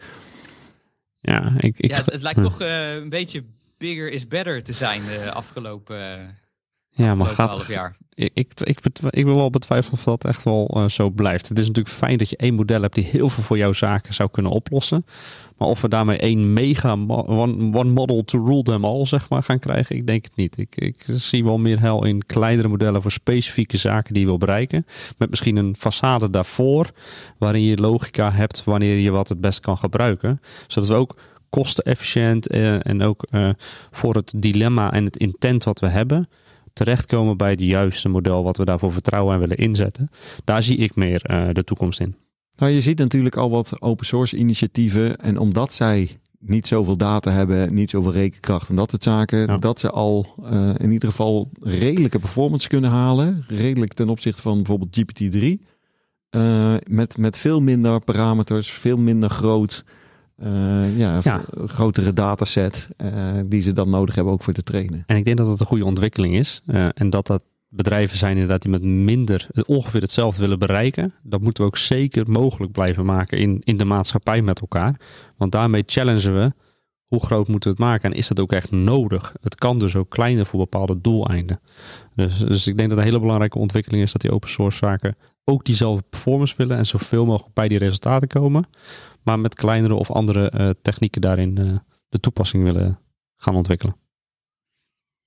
Ja, 1.21 1.53
ik, 1.57 1.79
ik... 1.79 1.91
ja 1.91 1.97
het, 1.97 2.13
het 2.13 2.23
lijkt 2.23 2.41
toch 2.41 2.63
uh, 2.63 2.95
een 2.95 3.09
beetje 3.09 3.45
bigger 3.79 4.11
is 4.11 4.29
better 4.29 4.63
te 4.63 4.73
zijn 4.73 5.03
de 5.05 5.33
afgelopen, 5.33 6.21
uh, 6.21 6.29
ja, 6.97 7.15
maar 7.15 7.27
gaat, 7.27 7.67
jaar. 7.67 7.97
Ik, 8.15 8.31
ik, 8.35 8.61
ik, 8.61 8.79
ik 9.11 9.25
wil 9.25 9.35
wel 9.35 9.51
betwijfelen 9.51 9.99
of 9.99 10.05
dat 10.05 10.25
echt 10.25 10.45
wel 10.45 10.71
uh, 10.77 10.89
zo 10.89 11.11
blijft. 11.11 11.49
Het 11.49 11.59
is 11.59 11.67
natuurlijk 11.67 11.95
fijn 11.95 12.19
dat 12.19 12.31
je 12.31 12.37
één 12.37 12.55
model 12.55 12.83
hebt 12.83 12.95
die 12.95 13.05
heel 13.05 13.29
veel 13.29 13.43
voor 13.43 13.59
jouw 13.59 13.73
zaken 13.73 14.15
zou 14.15 14.31
kunnen 14.31 14.53
oplossen. 14.53 15.05
Maar 15.57 15.69
of 15.69 15.81
we 15.81 15.89
daarmee 15.89 16.19
één 16.19 16.53
mega 16.53 16.93
one, 17.07 17.77
one 17.77 17.91
model 17.91 18.25
to 18.25 18.45
rule 18.45 18.63
them 18.63 18.85
all 18.85 19.07
zeg 19.07 19.29
maar, 19.29 19.43
gaan 19.43 19.59
krijgen, 19.59 19.97
ik 19.97 20.07
denk 20.07 20.25
het 20.25 20.37
niet. 20.37 20.59
Ik, 20.59 20.77
ik 20.77 21.05
zie 21.07 21.45
wel 21.45 21.59
meer 21.59 21.81
hel 21.81 22.05
in 22.05 22.27
kleinere 22.27 22.69
modellen 22.69 23.03
voor 23.03 23.11
specifieke 23.11 23.77
zaken 23.77 24.13
die 24.13 24.23
je 24.23 24.29
wil 24.29 24.39
bereiken. 24.39 24.87
Met 25.19 25.31
misschien 25.31 25.57
een 25.57 25.77
façade 25.79 26.31
daarvoor, 26.31 26.91
waarin 27.39 27.63
je 27.63 27.77
logica 27.77 28.33
hebt 28.33 28.65
wanneer 28.65 28.99
je 28.99 29.11
wat 29.11 29.29
het 29.29 29.41
best 29.41 29.61
kan 29.61 29.79
gebruiken. 29.79 30.41
Zodat 30.67 30.89
we 30.89 30.95
ook 30.95 31.17
kostenefficiënt 31.51 32.53
uh, 32.53 32.87
en 32.87 33.03
ook 33.03 33.27
uh, 33.31 33.51
voor 33.91 34.15
het 34.15 34.33
dilemma 34.37 34.93
en 34.93 35.05
het 35.05 35.17
intent 35.17 35.65
wat 35.65 35.81
we 35.81 35.87
hebben, 35.87 36.29
terechtkomen 36.77 37.37
bij 37.37 37.51
het 37.51 37.61
juiste 37.61 38.09
model 38.09 38.43
wat 38.43 38.57
we 38.57 38.65
daarvoor 38.65 38.93
vertrouwen 38.93 39.35
en 39.35 39.41
willen 39.41 39.57
inzetten. 39.57 40.11
Daar 40.45 40.63
zie 40.63 40.77
ik 40.77 40.95
meer 40.95 41.31
uh, 41.31 41.49
de 41.53 41.65
toekomst 41.65 42.01
in. 42.01 42.15
Nou, 42.57 42.73
je 42.73 42.81
ziet 42.81 42.99
natuurlijk 42.99 43.37
al 43.37 43.51
wat 43.51 43.83
open 43.83 44.07
source 44.07 44.37
initiatieven. 44.37 45.17
En 45.17 45.39
omdat 45.39 45.75
zij 45.75 46.19
niet 46.39 46.67
zoveel 46.67 46.97
data 46.97 47.31
hebben, 47.31 47.75
niet 47.75 47.91
zoveel 47.91 48.13
rekenkracht 48.13 48.69
en 48.69 48.75
dat 48.75 48.91
soort 48.91 49.03
zaken, 49.03 49.39
ja. 49.39 49.57
dat 49.57 49.81
ze 49.81 49.91
al 49.91 50.35
uh, 50.43 50.75
in 50.77 50.93
ieder 50.93 51.09
geval 51.09 51.51
redelijke 51.61 52.19
performance 52.19 52.69
kunnen 52.69 52.91
halen. 52.91 53.45
Redelijk 53.49 53.93
ten 53.93 54.09
opzichte 54.09 54.43
van 54.43 54.57
bijvoorbeeld 54.63 55.01
GPT-3. 55.01 55.75
Uh, 56.31 56.75
met, 56.87 57.19
met 57.19 57.39
veel 57.39 57.61
minder 57.61 58.01
parameters, 58.01 58.71
veel 58.71 58.99
minder 58.99 59.31
groot. 59.31 59.85
Uh, 60.43 60.99
ja, 60.99 61.21
ja. 61.23 61.45
grotere 61.67 62.13
dataset 62.13 62.89
die 63.47 63.63
ze 63.63 63.73
dan 63.73 63.91
nodig 63.91 64.15
hebben 64.15 64.33
ook 64.33 64.43
voor 64.43 64.53
te 64.53 64.63
trainen. 64.63 65.03
En 65.07 65.17
ik 65.17 65.25
denk 65.25 65.37
dat 65.37 65.47
het 65.47 65.61
een 65.61 65.67
goede 65.67 65.85
ontwikkeling 65.85 66.37
is. 66.37 66.63
en 66.95 67.11
dat 67.11 67.27
dat 67.27 67.43
bedrijven 67.69 68.19
zijn 68.19 68.33
inderdaad 68.33 68.63
die 68.63 68.71
met 68.71 68.83
minder 68.83 69.47
ongeveer 69.67 70.01
hetzelfde 70.01 70.41
willen 70.41 70.59
bereiken. 70.59 71.15
Dat 71.23 71.41
moeten 71.41 71.63
we 71.63 71.69
ook 71.69 71.77
zeker 71.77 72.31
mogelijk 72.31 72.73
blijven 72.73 73.05
maken 73.05 73.39
in, 73.39 73.61
in 73.65 73.77
de 73.77 73.85
maatschappij 73.85 74.43
met 74.43 74.61
elkaar. 74.61 75.01
Want 75.37 75.53
daarmee 75.53 75.83
challengen 75.87 76.35
we 76.35 76.53
hoe 77.07 77.25
groot 77.25 77.49
moeten 77.49 77.71
we 77.71 77.77
het 77.77 77.87
maken 77.87 78.11
en 78.11 78.19
is 78.19 78.29
dat 78.29 78.41
ook 78.41 78.53
echt 78.53 78.71
nodig? 78.71 79.35
Het 79.41 79.55
kan 79.55 79.79
dus 79.79 79.97
ook 79.97 80.11
kleiner 80.11 80.47
voor 80.47 80.59
bepaalde 80.59 81.01
doeleinden. 81.01 81.61
Dus, 82.15 82.39
dus 82.39 82.67
ik 82.67 82.77
denk 82.77 82.89
dat 82.89 82.99
een 82.99 83.05
hele 83.05 83.21
belangrijke 83.21 83.59
ontwikkeling 83.59 84.03
is 84.03 84.13
dat 84.13 84.21
die 84.21 84.31
open 84.31 84.49
source 84.49 84.79
zaken 84.79 85.17
ook 85.45 85.65
diezelfde 85.65 86.05
performance 86.11 86.55
willen 86.57 86.77
en 86.77 86.87
zoveel 86.87 87.27
mogelijk 87.27 87.55
bij 87.55 87.69
die 87.69 87.79
resultaten 87.79 88.29
komen. 88.29 88.67
Maar 89.27 89.41
met 89.41 89.55
kleinere 89.55 89.95
of 89.95 90.11
andere 90.11 90.53
uh, 90.57 90.71
technieken 90.83 91.21
daarin 91.21 91.57
uh, 91.61 91.79
de 92.09 92.21
toepassing 92.21 92.63
willen 92.63 92.99
gaan 93.37 93.55
ontwikkelen. 93.55 93.97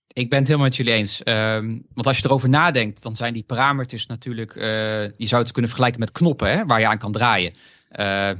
Ik 0.07 0.29
ben 0.29 0.39
het 0.39 0.47
helemaal 0.47 0.67
met 0.67 0.77
jullie 0.77 0.93
eens. 0.93 1.21
Um, 1.25 1.85
want 1.93 2.07
als 2.07 2.17
je 2.17 2.25
erover 2.25 2.49
nadenkt, 2.49 3.03
dan 3.03 3.15
zijn 3.15 3.33
die 3.33 3.43
parameters 3.43 4.05
natuurlijk. 4.05 4.55
Uh, 4.55 4.63
je 5.11 5.25
zou 5.27 5.41
het 5.41 5.51
kunnen 5.51 5.69
vergelijken 5.69 5.99
met 5.99 6.11
knoppen 6.11 6.51
hè, 6.51 6.65
waar 6.65 6.79
je 6.79 6.87
aan 6.87 6.97
kan 6.97 7.11
draaien. 7.11 7.53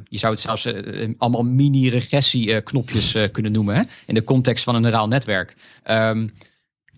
Je 0.03 0.17
zou 0.17 0.33
het 0.33 0.41
zelfs 0.41 0.67
allemaal 1.17 1.43
mini-regressie-knopjes 1.43 3.17
kunnen 3.31 3.51
noemen. 3.51 3.75
Hè, 3.75 3.81
in 4.05 4.13
de 4.13 4.23
context 4.23 4.63
van 4.63 4.75
een 4.75 4.81
neuraal 4.81 5.07
netwerk. 5.07 5.55
Um, 5.89 6.33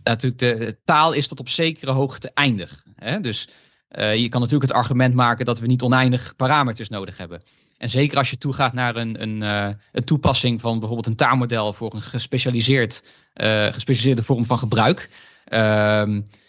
natuurlijk, 0.03 0.39
de 0.39 0.77
taal 0.83 1.13
is 1.13 1.27
tot 1.27 1.39
op 1.39 1.49
zekere 1.49 1.91
hoogte 1.91 2.31
eindig. 2.33 2.85
Hè, 2.95 3.19
dus 3.19 3.49
je 3.89 4.29
kan 4.29 4.41
natuurlijk 4.41 4.69
het 4.71 4.79
argument 4.79 5.13
maken 5.13 5.45
dat 5.45 5.59
we 5.59 5.67
niet 5.67 5.81
oneindig 5.81 6.35
parameters 6.35 6.89
nodig 6.89 7.17
hebben. 7.17 7.41
En 7.81 7.89
zeker 7.89 8.17
als 8.17 8.29
je 8.29 8.37
toegaat 8.37 8.73
naar 8.73 8.95
een, 8.95 9.21
een, 9.21 9.43
uh, 9.43 9.67
een 9.91 10.03
toepassing 10.03 10.61
van 10.61 10.71
bijvoorbeeld 10.79 11.07
een 11.07 11.15
taalmodel 11.15 11.73
voor 11.73 11.93
een 11.93 12.01
gespecialiseerd, 12.01 13.03
uh, 13.03 13.65
gespecialiseerde 13.65 14.23
vorm 14.23 14.45
van 14.45 14.59
gebruik. 14.59 15.09
Uh, 15.47 15.59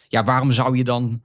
ja, 0.08 0.24
waarom 0.24 0.52
zou 0.52 0.76
je 0.76 0.84
dan 0.84 1.22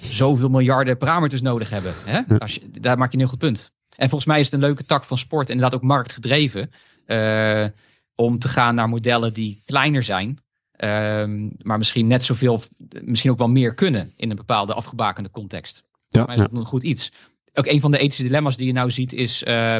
zoveel 0.00 0.48
miljarden 0.48 0.96
parameters 0.96 1.42
nodig 1.42 1.70
hebben? 1.70 1.94
Hè? 2.04 2.38
Als 2.38 2.54
je, 2.54 2.70
daar 2.70 2.98
maak 2.98 3.06
je 3.06 3.12
een 3.12 3.20
heel 3.20 3.28
goed 3.28 3.38
punt. 3.38 3.72
En 3.96 4.08
volgens 4.08 4.30
mij 4.30 4.38
is 4.38 4.44
het 4.44 4.54
een 4.54 4.60
leuke 4.60 4.84
tak 4.84 5.04
van 5.04 5.18
sport, 5.18 5.50
inderdaad 5.50 5.74
ook 5.74 5.86
marktgedreven, 5.86 6.70
uh, 7.06 7.66
om 8.14 8.38
te 8.38 8.48
gaan 8.48 8.74
naar 8.74 8.88
modellen 8.88 9.32
die 9.32 9.62
kleiner 9.64 10.02
zijn. 10.02 10.38
Ehm, 10.72 11.48
maar 11.58 11.78
misschien 11.78 12.06
net 12.06 12.24
zoveel, 12.24 12.62
misschien 13.00 13.30
ook 13.30 13.38
wel 13.38 13.48
meer 13.48 13.74
kunnen 13.74 14.12
in 14.16 14.30
een 14.30 14.36
bepaalde 14.36 14.74
afgebakende 14.74 15.30
context. 15.30 15.84
Volgens 16.08 16.36
mij 16.36 16.44
is 16.44 16.50
dat 16.50 16.60
een 16.60 16.66
goed 16.66 16.82
iets 16.82 17.12
ook 17.58 17.66
een 17.66 17.80
van 17.80 17.90
de 17.90 17.98
ethische 17.98 18.22
dilemma's 18.22 18.56
die 18.56 18.66
je 18.66 18.72
nou 18.72 18.90
ziet 18.90 19.12
is. 19.12 19.42
Uh, 19.42 19.76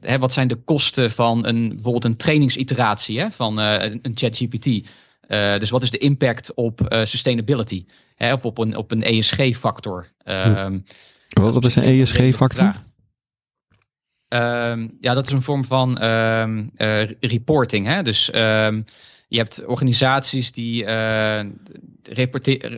hè, 0.00 0.18
wat 0.18 0.32
zijn 0.32 0.48
de 0.48 0.56
kosten 0.56 1.10
van 1.10 1.46
een, 1.46 1.68
bijvoorbeeld 1.68 2.04
een 2.04 2.16
trainingsiteratie 2.16 3.20
hè, 3.20 3.30
van 3.30 3.60
uh, 3.60 3.74
een, 3.78 3.98
een 4.02 4.16
ChatGPT? 4.16 4.88
dus 5.58 5.70
wat 5.70 5.82
is 5.82 5.90
de 5.90 5.98
impact 5.98 6.54
op 6.54 7.02
sustainability? 7.04 7.84
Hè, 8.14 8.32
of 8.32 8.44
op 8.44 8.58
een, 8.58 8.76
op 8.76 8.90
een 8.90 9.02
ESG-factor? 9.02 10.12
Um, 10.24 10.84
wat, 11.28 11.54
wat 11.54 11.64
is 11.64 11.76
een 11.76 11.82
ESG-factor? 11.82 12.74
Um, 14.28 14.96
ja, 15.00 15.14
dat 15.14 15.26
is 15.26 15.32
een 15.32 15.42
vorm 15.42 15.64
van 15.64 16.04
um, 16.04 16.70
reporting. 17.20 17.86
Hè? 17.86 18.02
Dus 18.02 18.30
je 19.30 19.38
hebt 19.38 19.64
organisaties 19.66 20.52
die 20.52 20.84
uh, 20.84 21.40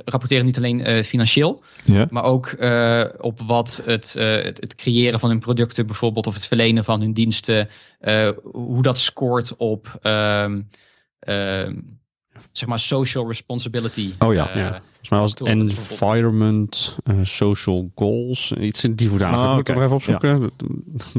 rapporteren 0.04 0.44
niet 0.44 0.56
alleen 0.56 0.90
uh, 0.90 1.02
financieel, 1.02 1.62
ja. 1.84 2.06
maar 2.10 2.24
ook 2.24 2.54
uh, 2.58 3.04
op 3.18 3.40
wat 3.40 3.82
het, 3.84 4.12
het, 4.12 4.60
het, 4.60 4.74
creëren 4.74 5.20
van 5.20 5.28
hun 5.28 5.38
producten 5.38 5.86
bijvoorbeeld, 5.86 6.26
of 6.26 6.34
het 6.34 6.46
verlenen 6.46 6.84
van 6.84 7.00
hun 7.00 7.12
diensten, 7.12 7.68
hoe 8.42 8.82
dat 8.82 8.98
scoort 8.98 9.56
op 9.56 9.98
um, 10.02 10.68
zeg 12.52 12.68
maar 12.68 12.78
social 12.78 13.26
responsibility. 13.26 14.12
Oh 14.18 14.34
ja, 14.34 14.50
ja. 14.54 14.80
Volgens 14.80 15.08
mij 15.08 15.18
was 15.18 15.30
het 15.30 15.40
environment, 15.40 16.96
uh, 17.04 17.16
social 17.22 17.90
goals, 17.94 18.52
iets 18.52 18.84
in 18.84 18.94
die 18.94 19.08
hoedanigheid. 19.08 19.48
Oh, 19.48 19.56
Moet 19.56 19.68
ik 19.68 19.74
nog 19.74 19.84
even 19.84 19.96
opzoeken. 19.96 20.40
Ja. 20.40 20.48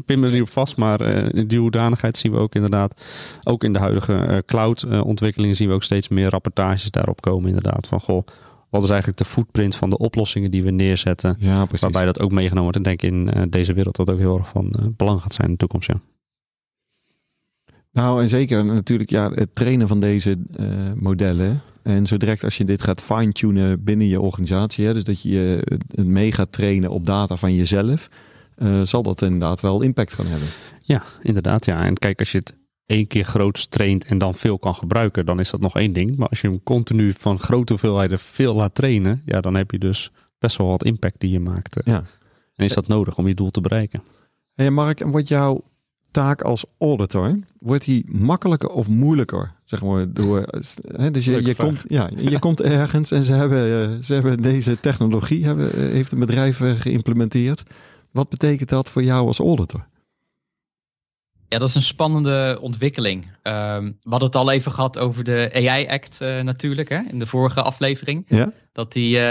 Pin 0.05 0.19
me 0.19 0.25
er 0.25 0.31
niet 0.31 0.41
op 0.41 0.49
vast, 0.49 0.77
maar 0.77 1.01
uh, 1.01 1.29
in 1.33 1.47
die 1.47 1.59
hoedanigheid 1.59 2.17
zien 2.17 2.31
we 2.31 2.37
ook 2.37 2.55
inderdaad, 2.55 3.01
ook 3.43 3.63
in 3.63 3.73
de 3.73 3.79
huidige 3.79 4.27
uh, 4.29 4.37
cloud 4.45 5.01
ontwikkelingen 5.01 5.55
zien 5.55 5.67
we 5.67 5.73
ook 5.73 5.83
steeds 5.83 6.07
meer 6.07 6.29
rapportages 6.29 6.91
daarop 6.91 7.21
komen 7.21 7.47
inderdaad. 7.47 7.87
Van 7.87 7.99
goh, 7.99 8.27
wat 8.69 8.83
is 8.83 8.89
eigenlijk 8.89 9.19
de 9.19 9.25
footprint 9.25 9.75
van 9.75 9.89
de 9.89 9.97
oplossingen 9.97 10.51
die 10.51 10.63
we 10.63 10.71
neerzetten. 10.71 11.35
Ja, 11.39 11.65
precies. 11.65 11.81
Waarbij 11.81 12.05
dat 12.05 12.19
ook 12.19 12.31
meegenomen 12.31 12.63
wordt. 12.63 12.77
En 12.77 12.83
denk 12.83 13.01
in 13.01 13.49
deze 13.49 13.73
wereld 13.73 13.95
dat 13.95 14.09
ook 14.09 14.17
heel 14.17 14.37
erg 14.37 14.47
van 14.47 14.93
belang 14.97 15.21
gaat 15.21 15.33
zijn 15.33 15.47
in 15.47 15.53
de 15.53 15.59
toekomst. 15.59 15.87
Ja. 15.87 15.99
Nou, 17.93 18.21
en 18.21 18.27
zeker 18.27 18.65
natuurlijk 18.65 19.09
ja, 19.09 19.31
het 19.31 19.55
trainen 19.55 19.87
van 19.87 19.99
deze 19.99 20.37
uh, 20.59 20.67
modellen. 20.95 21.61
En 21.83 22.05
zo 22.05 22.17
direct 22.17 22.43
als 22.43 22.57
je 22.57 22.65
dit 22.65 22.81
gaat 22.81 23.01
fine-tunen 23.01 23.83
binnen 23.83 24.07
je 24.07 24.21
organisatie, 24.21 24.85
hè, 24.85 24.93
dus 24.93 25.03
dat 25.03 25.21
je 25.21 25.61
het 25.95 26.07
mee 26.07 26.31
gaat 26.31 26.51
trainen 26.51 26.89
op 26.89 27.05
data 27.05 27.35
van 27.35 27.55
jezelf, 27.55 28.09
uh, 28.57 28.81
zal 28.81 29.03
dat 29.03 29.21
inderdaad 29.21 29.61
wel 29.61 29.81
impact 29.81 30.13
gaan 30.13 30.25
hebben. 30.25 30.47
Ja, 30.81 31.03
inderdaad. 31.21 31.65
Ja. 31.65 31.85
En 31.85 31.97
kijk, 31.97 32.19
als 32.19 32.31
je 32.31 32.37
het 32.37 32.57
één 32.85 33.07
keer 33.07 33.23
groot 33.23 33.71
traint 33.71 34.05
en 34.05 34.17
dan 34.17 34.35
veel 34.35 34.59
kan 34.59 34.75
gebruiken, 34.75 35.25
dan 35.25 35.39
is 35.39 35.49
dat 35.49 35.59
nog 35.59 35.75
één 35.75 35.93
ding. 35.93 36.15
Maar 36.15 36.27
als 36.27 36.41
je 36.41 36.47
hem 36.47 36.63
continu 36.63 37.13
van 37.13 37.39
grote 37.39 37.71
hoeveelheden 37.71 38.19
veel 38.19 38.55
laat 38.55 38.75
trainen, 38.75 39.21
ja, 39.25 39.41
dan 39.41 39.55
heb 39.55 39.71
je 39.71 39.79
dus 39.79 40.11
best 40.39 40.57
wel 40.57 40.67
wat 40.67 40.83
impact 40.83 41.19
die 41.19 41.31
je 41.31 41.39
maakt. 41.39 41.81
Ja. 41.85 42.03
En 42.55 42.65
is 42.65 42.73
dat 42.73 42.87
nodig 42.87 43.17
om 43.17 43.27
je 43.27 43.33
doel 43.33 43.51
te 43.51 43.61
bereiken? 43.61 44.03
Hey 44.53 44.71
Mark, 44.71 44.99
en 44.99 45.11
wordt 45.11 45.27
jouw 45.27 45.63
taak 46.13 46.41
als 46.41 46.65
auditor, 46.79 47.39
wordt 47.59 47.85
die 47.85 48.05
makkelijker 48.07 48.69
of 48.69 48.87
moeilijker? 48.87 49.53
Zeg 49.63 49.81
maar, 49.81 50.13
door, 50.13 50.45
hè, 50.97 51.11
dus 51.11 51.25
je, 51.25 51.43
je, 51.45 51.55
komt, 51.55 51.83
ja, 51.87 52.09
je 52.15 52.39
komt 52.39 52.61
ergens 52.61 53.11
en 53.11 53.23
ze 53.23 53.33
hebben, 53.33 53.91
eh, 53.91 54.03
ze 54.03 54.13
hebben 54.13 54.41
deze 54.41 54.79
technologie, 54.79 55.45
hebben, 55.45 55.73
eh, 55.73 55.79
heeft 55.79 56.11
een 56.11 56.19
bedrijf 56.19 56.61
eh, 56.61 56.71
geïmplementeerd. 56.71 57.63
Wat 58.11 58.29
betekent 58.29 58.69
dat 58.69 58.89
voor 58.89 59.03
jou 59.03 59.27
als 59.27 59.39
auditor? 59.39 59.85
Ja, 61.47 61.59
dat 61.59 61.67
is 61.67 61.75
een 61.75 61.81
spannende 61.81 62.57
ontwikkeling. 62.61 63.25
Um, 63.25 63.97
we 64.01 64.09
hadden 64.09 64.27
het 64.27 64.35
al 64.35 64.51
even 64.51 64.71
gehad 64.71 64.97
over 64.97 65.23
de 65.23 65.49
AI 65.53 65.87
Act 65.87 66.19
natuurlijk, 66.19 66.89
hè, 66.89 66.99
in 67.09 67.19
de 67.19 67.25
vorige 67.25 67.61
aflevering. 67.61 68.25
Ja? 68.27 68.51
Dat 68.71 68.91
die, 68.91 69.17
uh, 69.17 69.21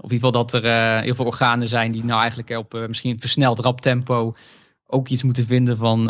of 0.00 0.10
in 0.10 0.12
ieder 0.12 0.28
geval 0.28 0.32
dat 0.32 0.52
er 0.52 0.64
uh, 0.64 1.02
heel 1.02 1.14
veel 1.14 1.24
organen 1.24 1.68
zijn 1.68 1.92
die 1.92 2.04
nou 2.04 2.20
eigenlijk 2.20 2.50
op 2.50 2.74
uh, 2.74 2.86
misschien 2.86 3.20
versneld 3.20 3.58
rap 3.58 3.80
tempo 3.80 4.34
ook 4.90 5.08
iets 5.08 5.22
moeten 5.22 5.46
vinden 5.46 5.76
van 5.76 6.08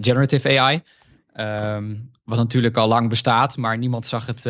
generative 0.00 0.60
AI. 0.60 0.82
Um, 1.76 2.10
wat 2.24 2.38
natuurlijk 2.38 2.76
al 2.76 2.88
lang 2.88 3.08
bestaat, 3.08 3.56
maar 3.56 3.78
niemand 3.78 4.06
zag 4.06 4.26
het 4.26 4.46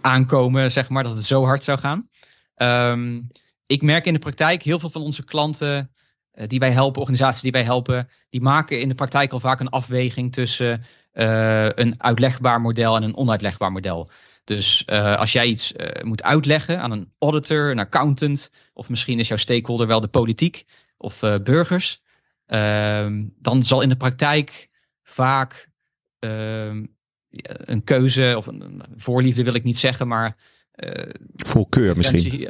aankomen, 0.00 0.72
zeg 0.72 0.88
maar, 0.88 1.02
dat 1.02 1.14
het 1.14 1.24
zo 1.24 1.44
hard 1.44 1.64
zou 1.64 1.78
gaan. 1.78 2.08
Um, 2.56 3.28
ik 3.66 3.82
merk 3.82 4.06
in 4.06 4.12
de 4.12 4.18
praktijk 4.18 4.62
heel 4.62 4.78
veel 4.78 4.90
van 4.90 5.02
onze 5.02 5.24
klanten 5.24 5.90
die 6.32 6.58
wij 6.58 6.70
helpen, 6.70 7.00
organisaties 7.00 7.42
die 7.42 7.52
wij 7.52 7.64
helpen, 7.64 8.08
die 8.28 8.40
maken 8.40 8.80
in 8.80 8.88
de 8.88 8.94
praktijk 8.94 9.32
al 9.32 9.40
vaak 9.40 9.60
een 9.60 9.68
afweging 9.68 10.32
tussen 10.32 10.84
een 11.12 12.02
uitlegbaar 12.02 12.60
model 12.60 12.96
en 12.96 13.02
een 13.02 13.16
onuitlegbaar 13.16 13.72
model. 13.72 14.10
Dus 14.44 14.86
als 15.16 15.32
jij 15.32 15.46
iets 15.46 15.72
moet 16.02 16.22
uitleggen 16.22 16.80
aan 16.80 16.90
een 16.90 17.12
auditor, 17.18 17.70
een 17.70 17.78
accountant, 17.78 18.50
of 18.72 18.88
misschien 18.88 19.18
is 19.18 19.28
jouw 19.28 19.36
stakeholder 19.36 19.86
wel 19.86 20.00
de 20.00 20.08
politiek 20.08 20.64
of 20.96 21.22
uh, 21.22 21.34
burgers, 21.42 22.02
ehm, 22.46 23.24
dan 23.38 23.62
zal 23.62 23.80
in 23.80 23.88
de 23.88 23.96
praktijk 23.96 24.68
vaak 25.02 25.68
ehm, 26.18 26.84
een 27.46 27.84
keuze 27.84 28.34
of 28.36 28.46
een, 28.46 28.60
een, 28.60 28.82
voorliefde 28.96 29.44
wil 29.44 29.54
ik 29.54 29.64
niet 29.64 29.78
zeggen, 29.78 30.08
maar 30.08 30.36
voorkeur 31.36 31.96
misschien. 31.96 32.48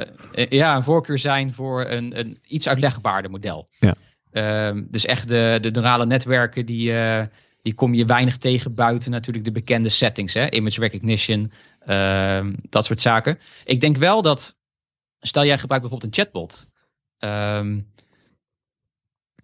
ja, 0.49 0.75
een 0.75 0.83
voorkeur 0.83 1.17
zijn 1.17 1.53
voor 1.53 1.87
een, 1.87 2.19
een 2.19 2.39
iets 2.47 2.67
uitlegbaarder 2.67 3.31
model. 3.31 3.69
Ja. 3.79 3.95
Ehm, 4.31 4.83
dus 4.89 5.05
echt 5.05 5.27
de, 5.27 5.57
de 5.61 5.71
neurale 5.71 6.05
netwerken 6.05 6.65
die 6.65 6.93
die 7.67 7.75
kom 7.75 7.93
je 7.93 8.05
weinig 8.05 8.37
tegen 8.37 8.73
buiten 8.73 9.11
natuurlijk 9.11 9.45
de 9.45 9.51
bekende 9.51 9.89
settings, 9.89 10.33
hè? 10.33 10.49
image 10.49 10.79
recognition, 10.79 11.51
dat 12.69 12.85
soort 12.85 13.01
zaken. 13.01 13.39
Ik 13.65 13.81
denk 13.81 13.97
wel 13.97 14.21
dat, 14.21 14.57
stel 15.19 15.45
jij 15.45 15.57
gebruikt 15.57 15.89
bijvoorbeeld 15.89 16.17
een 16.17 16.23
chatbot. 16.23 16.67
Um, 17.19 17.91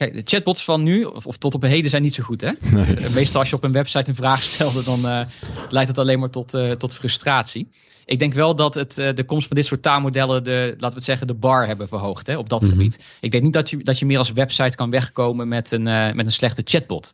kijk, 0.06 0.26
de 0.26 0.32
chatbots 0.36 0.64
van 0.64 0.84
nu, 0.84 1.04
of, 1.04 1.28
of, 1.28 1.38
tot 1.38 1.54
op 1.54 1.62
heden, 1.62 1.90
zijn 1.90 2.02
niet 2.02 2.14
zo 2.14 2.24
goed. 2.24 2.42
Hè? 2.42 2.52
Nee. 2.70 3.00
Uh, 3.00 3.10
meestal 3.10 3.40
als 3.40 3.50
je 3.50 3.56
op 3.56 3.64
een 3.64 3.72
website 3.72 4.10
een 4.10 4.16
vraag 4.16 4.44
stelde, 4.44 4.84
dan 4.84 5.00
uh, 5.00 5.22
leidt 5.70 5.90
het 5.90 5.98
alleen 5.98 6.20
maar 6.20 6.30
tot, 6.30 6.54
uh, 6.54 6.72
tot 6.72 6.94
frustratie. 6.94 7.70
Ik 8.06 8.20
denk 8.20 8.34
wel 8.34 8.56
dat 8.56 8.74
het, 8.74 8.96
de 8.96 9.24
komst 9.26 9.48
van 9.48 9.56
dit 9.56 9.66
soort 9.66 9.82
taalmodellen, 9.82 10.44
de, 10.44 10.68
laten 10.70 10.90
we 10.90 10.96
het 10.96 11.04
zeggen, 11.04 11.28
de 11.28 11.34
bar 11.34 11.68
hebben 11.68 11.88
verhoogd 11.88 12.28
hè, 12.28 12.38
op 12.38 12.50
dat 12.50 12.62
Mhm. 12.62 12.72
mm 12.72 12.78
-hmm. 12.78 12.90
gebied. 12.92 13.06
Ik 13.22 13.32
denk 13.32 13.44
niet 13.44 13.54
dat 13.54 13.70
je, 13.70 13.78
dat 13.78 14.00
je 14.00 14.06
meer 14.06 14.18
als 14.18 14.32
website 14.32 14.76
kan 14.78 14.90
wegkomen 14.90 15.48
met 15.48 15.72
een, 15.72 15.84
met 15.84 16.26
een 16.26 16.32
slechte 16.32 16.62
chatbot. 16.66 17.14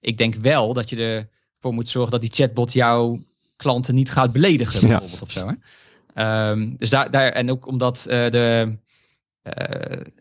Ik 0.00 0.18
denk 0.18 0.34
wel 0.34 0.72
dat 0.72 0.90
je 0.90 1.26
ervoor 1.54 1.72
moet 1.72 1.88
zorgen 1.88 2.10
dat 2.10 2.20
die 2.20 2.30
chatbot 2.32 2.72
jouw 2.72 3.24
klanten 3.56 3.94
niet 3.94 4.10
gaat 4.10 4.32
beledigen, 4.32 4.80
bijvoorbeeld. 4.88 5.12
Ja. 5.12 5.20
Of 5.20 5.30
zo, 5.30 5.46
hè? 6.14 6.50
Um, 6.50 6.76
dus 6.78 6.90
daar, 6.90 7.10
daar, 7.10 7.28
en 7.32 7.50
ook 7.50 7.66
omdat 7.66 8.04
de, 8.08 8.76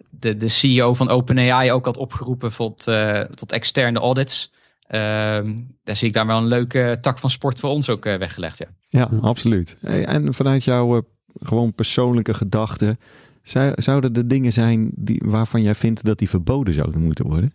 de, 0.09 0.37
de 0.37 0.47
CEO 0.47 0.93
van 0.93 1.09
OpenAI 1.09 1.71
ook 1.71 1.85
had 1.85 1.97
opgeroepen 1.97 2.53
tot, 2.53 2.87
uh, 2.87 3.19
tot 3.19 3.51
externe 3.51 3.99
audits. 3.99 4.53
Um, 4.87 5.75
daar 5.83 5.95
zie 5.95 6.07
ik 6.07 6.13
daar 6.13 6.25
wel 6.27 6.37
een 6.37 6.47
leuke 6.47 6.97
tak 7.01 7.19
van 7.19 7.29
sport 7.29 7.59
voor 7.59 7.69
ons 7.69 7.89
ook 7.89 8.03
weggelegd. 8.03 8.57
Ja, 8.57 8.67
ja 8.89 9.09
absoluut. 9.21 9.77
Hey, 9.81 10.05
en 10.05 10.33
vanuit 10.33 10.63
jouw 10.63 11.07
gewoon 11.41 11.73
persoonlijke 11.73 12.33
gedachten, 12.33 12.99
zou, 13.41 13.73
zouden 13.75 14.13
er 14.13 14.27
dingen 14.27 14.53
zijn 14.53 14.91
die, 14.95 15.21
waarvan 15.25 15.61
jij 15.61 15.75
vindt 15.75 16.03
dat 16.03 16.17
die 16.17 16.29
verboden 16.29 16.73
zouden 16.73 17.01
moeten 17.01 17.25
worden? 17.25 17.53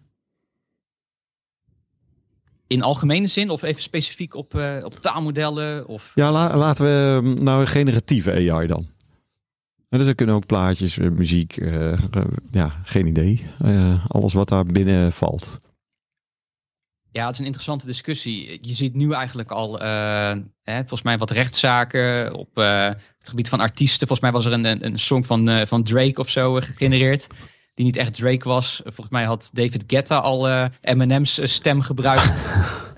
in 2.71 2.83
algemene 2.83 3.27
zin 3.27 3.51
of 3.51 3.63
even 3.63 3.83
specifiek 3.83 4.35
op, 4.35 4.55
uh, 4.55 4.77
op 4.85 4.95
taalmodellen? 4.95 5.87
Of... 5.87 6.13
Ja, 6.15 6.33
la 6.33 6.57
laten 6.57 6.85
we 6.85 7.35
nou 7.43 7.67
generatieve 7.67 8.33
AI 8.33 8.67
dan. 8.67 8.87
Dus 9.99 10.07
er 10.07 10.15
kunnen 10.15 10.35
ook 10.35 10.47
plaatjes, 10.47 10.97
muziek, 10.97 11.57
uh, 11.57 11.99
ja, 12.51 12.81
geen 12.85 13.07
idee. 13.07 13.47
Uh, 13.65 14.05
alles 14.09 14.33
wat 14.33 14.49
daar 14.49 14.67
binnen 14.67 15.13
valt. 15.13 15.61
Ja, 17.13 17.25
het 17.25 17.33
is 17.33 17.39
een 17.39 17.45
interessante 17.45 17.87
discussie. 17.87 18.59
Je 18.61 18.75
ziet 18.75 18.95
nu 18.95 19.13
eigenlijk 19.13 19.51
al, 19.51 19.79
hè, 20.63 20.79
volgens 20.79 21.03
mij, 21.03 21.19
wat 21.19 21.31
rechtszaken 21.31 22.35
op 22.35 22.55
het 22.55 23.29
gebied 23.29 23.49
van 23.49 23.61
artiesten. 23.61 24.07
Volgens 24.07 24.21
mij 24.21 24.33
was 24.33 24.47
er 24.47 24.53
een, 24.53 24.65
een, 24.65 24.87
een 24.87 24.99
song 24.99 25.25
van, 25.25 25.67
van 25.67 25.83
Drake 25.83 26.21
of 26.21 26.29
zo 26.29 26.55
gegenereerd 26.55 27.27
die 27.75 27.85
niet 27.85 27.97
echt 27.97 28.15
Drake 28.15 28.49
was. 28.49 28.81
Volgens 28.85 29.11
mij 29.11 29.25
had 29.25 29.51
David 29.53 29.85
Guetta 29.87 30.19
al 30.19 30.69
Eminem's 30.81 31.53
stem 31.53 31.81
gebruikt 31.81 32.33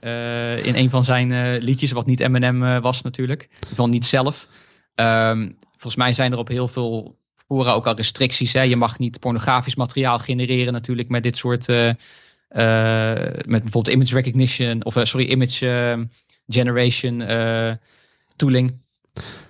in 0.67 0.75
een 0.75 0.91
van 0.91 1.05
zijn 1.05 1.59
liedjes, 1.59 1.93
wat 1.93 2.07
niet 2.07 2.21
Eminem 2.21 2.81
was 2.81 3.03
natuurlijk. 3.03 3.49
Geval 3.69 3.89
niet 3.89 4.05
zelf. 4.05 4.49
Um, 4.95 5.59
volgens 5.83 5.97
mij 5.97 6.13
zijn 6.13 6.33
er 6.33 6.39
op 6.39 6.49
heel 6.49 6.69
veel 6.69 7.19
fora 7.47 7.73
ook 7.73 7.87
al 7.87 7.95
restricties. 7.97 8.53
Hè? 8.53 8.63
Je 8.63 8.77
mag 8.77 8.99
niet 8.99 9.21
pornografisch 9.21 9.75
materiaal 9.75 10.19
genereren 10.19 10.73
natuurlijk 10.73 11.09
met 11.09 11.23
dit 11.23 11.37
soort, 11.37 11.67
met 11.67 13.63
bijvoorbeeld 13.63 13.89
image 13.89 14.15
recognition 14.15 14.85
of 14.85 14.97
sorry, 15.03 15.27
image 15.31 16.09
generation 16.49 17.19
tooling. 18.37 18.81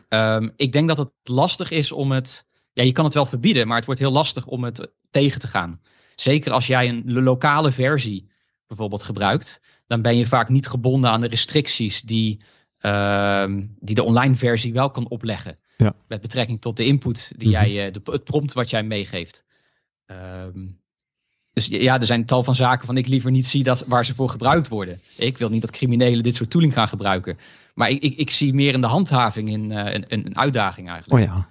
Um, 0.08 0.52
ik 0.56 0.72
denk 0.72 0.88
dat 0.88 0.98
het 0.98 1.10
lastig 1.24 1.70
is 1.70 1.92
om 1.92 2.12
het 2.12 2.46
ja, 2.72 2.82
je 2.82 2.92
kan 2.92 3.04
het 3.04 3.14
wel 3.14 3.26
verbieden, 3.26 3.66
maar 3.66 3.76
het 3.76 3.86
wordt 3.86 4.00
heel 4.00 4.12
lastig 4.12 4.46
om 4.46 4.64
het 4.64 4.92
tegen 5.10 5.40
te 5.40 5.46
gaan. 5.46 5.80
Zeker 6.14 6.52
als 6.52 6.66
jij 6.66 6.88
een 6.88 7.22
lokale 7.22 7.70
versie 7.70 8.30
bijvoorbeeld 8.66 9.02
gebruikt, 9.02 9.60
dan 9.86 10.02
ben 10.02 10.16
je 10.16 10.26
vaak 10.26 10.48
niet 10.48 10.68
gebonden 10.68 11.10
aan 11.10 11.20
de 11.20 11.28
restricties 11.28 12.00
die, 12.00 12.40
uh, 12.80 13.44
die 13.80 13.94
de 13.94 14.02
online 14.02 14.34
versie 14.34 14.72
wel 14.72 14.90
kan 14.90 15.08
opleggen. 15.08 15.58
Ja. 15.82 15.94
Met 16.08 16.20
betrekking 16.20 16.60
tot 16.60 16.76
de 16.76 16.84
input 16.84 17.32
die 17.36 17.48
mm 17.48 17.54
-hmm. 17.54 17.66
jij, 17.66 17.90
de, 17.90 18.00
het 18.04 18.24
prompt 18.24 18.52
wat 18.52 18.70
jij 18.70 18.82
meegeeft. 18.82 19.44
Um, 20.06 20.80
dus 21.52 21.66
ja, 21.66 22.00
er 22.00 22.06
zijn 22.06 22.24
tal 22.24 22.42
van 22.42 22.54
zaken 22.54 22.86
van 22.86 22.96
ik 22.96 23.06
liever 23.06 23.30
niet 23.30 23.46
zie 23.46 23.64
dat 23.64 23.84
waar 23.86 24.04
ze 24.04 24.14
voor 24.14 24.28
gebruikt 24.28 24.68
worden. 24.68 25.00
Ik 25.16 25.38
wil 25.38 25.48
niet 25.48 25.60
dat 25.60 25.70
criminelen 25.70 26.22
dit 26.22 26.34
soort 26.34 26.50
tooling 26.50 26.72
gaan 26.72 26.88
gebruiken. 26.88 27.38
Maar 27.74 27.90
ik, 27.90 28.02
ik, 28.02 28.16
ik 28.16 28.30
zie 28.30 28.54
meer 28.54 28.74
in 28.74 28.80
de 28.80 28.86
handhaving 28.86 29.48
in, 29.48 29.70
uh, 29.70 29.92
een, 29.92 30.04
een 30.08 30.36
uitdaging 30.36 30.88
eigenlijk. 30.90 31.30
Oh 31.30 31.34
ja. 31.34 31.48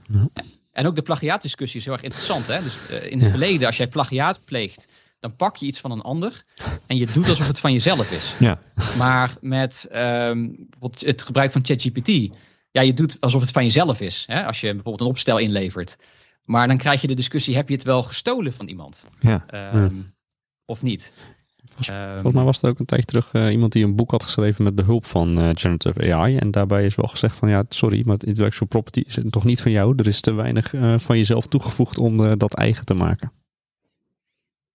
En 0.72 0.88
ook 0.88 0.96
de 0.96 1.02
plagiaatdiscussie 1.02 1.80
is 1.80 1.86
heel 1.86 1.94
erg 1.94 2.04
interessant. 2.04 2.48
Hè? 2.48 2.64
Dus 2.64 2.78
uh, 2.92 3.06
in 3.06 3.18
het 3.18 3.22
ja. 3.22 3.30
verleden, 3.30 3.68
als 3.68 3.78
jij 3.78 3.88
plagiaat 3.88 4.40
pleegt, 4.46 4.88
dan 5.20 5.36
pak 5.36 5.56
je 5.56 5.66
iets 5.66 5.80
van 5.80 5.92
een 5.92 6.02
ander 6.02 6.46
en 6.88 6.98
je 6.98 7.06
doet 7.06 7.30
alsof 7.30 7.48
het 7.48 7.60
van 7.60 7.74
jezelf 7.74 8.12
is. 8.12 8.36
Ja. 8.40 8.60
Maar 8.98 9.36
met 9.42 9.88
um, 9.96 10.68
het 11.00 11.24
gebruik 11.24 11.52
van 11.52 11.66
ChatGPT, 11.66 12.38
ja, 12.72 12.82
je 12.82 12.94
doet 12.94 13.18
alsof 13.20 13.42
het 13.42 13.52
van 13.52 13.64
jezelf 13.64 14.02
is. 14.02 14.24
Hè? 14.28 14.46
Als 14.46 14.60
je 14.60 14.68
bijvoorbeeld 14.68 15.02
een 15.02 15.08
opstel 15.08 15.38
inlevert. 15.38 15.98
Maar 16.46 16.68
dan 16.68 16.78
krijg 16.78 17.02
je 17.02 17.08
de 17.08 17.14
discussie, 17.14 17.56
heb 17.56 17.68
je 17.68 17.74
het 17.74 17.84
wel 17.84 18.04
gestolen 18.04 18.54
van 18.54 18.68
iemand? 18.68 19.06
Ja. 19.20 19.46
Um, 19.74 19.96
ja. 19.96 20.02
Of 20.66 20.82
niet? 20.82 21.14
Volgens, 21.66 21.88
um, 21.88 22.12
volgens, 22.12 22.34
mij 22.34 22.44
was 22.44 22.62
er 22.62 22.70
ook 22.70 22.80
een 22.80 22.86
tijd 22.86 23.08
terug 23.08 23.34
uh, 23.34 23.52
iemand 23.52 23.72
die 23.72 23.84
een 23.84 23.96
boek 23.96 24.12
had 24.12 24.24
geschreven 24.24 24.64
met 24.64 24.76
behulp 24.76 25.06
van 25.06 25.40
uh, 25.40 25.50
generative 25.54 26.14
AI. 26.14 26.38
En 26.38 26.52
daarbij 26.52 26.86
is 26.86 26.96
wel 26.96 27.08
gezegd 27.08 27.38
van 27.38 27.50
ja, 27.50 27.64
sorry, 27.70 28.02
maar 28.06 28.14
het 28.14 28.24
intellectual 28.24 28.68
property 28.68 29.04
is 29.08 29.20
toch 29.30 29.44
niet 29.44 29.62
van 29.62 29.72
jou. 29.72 29.94
Er 29.98 30.08
is 30.08 30.22
te 30.22 30.34
weinig 30.34 30.74
uh, 30.74 31.00
van 31.00 31.18
jezelf 31.18 31.48
toegevoegd 31.48 31.98
om 31.98 32.38
dat 32.38 32.54
eigen 32.54 32.86
te 32.86 32.94
maken. 32.94 33.32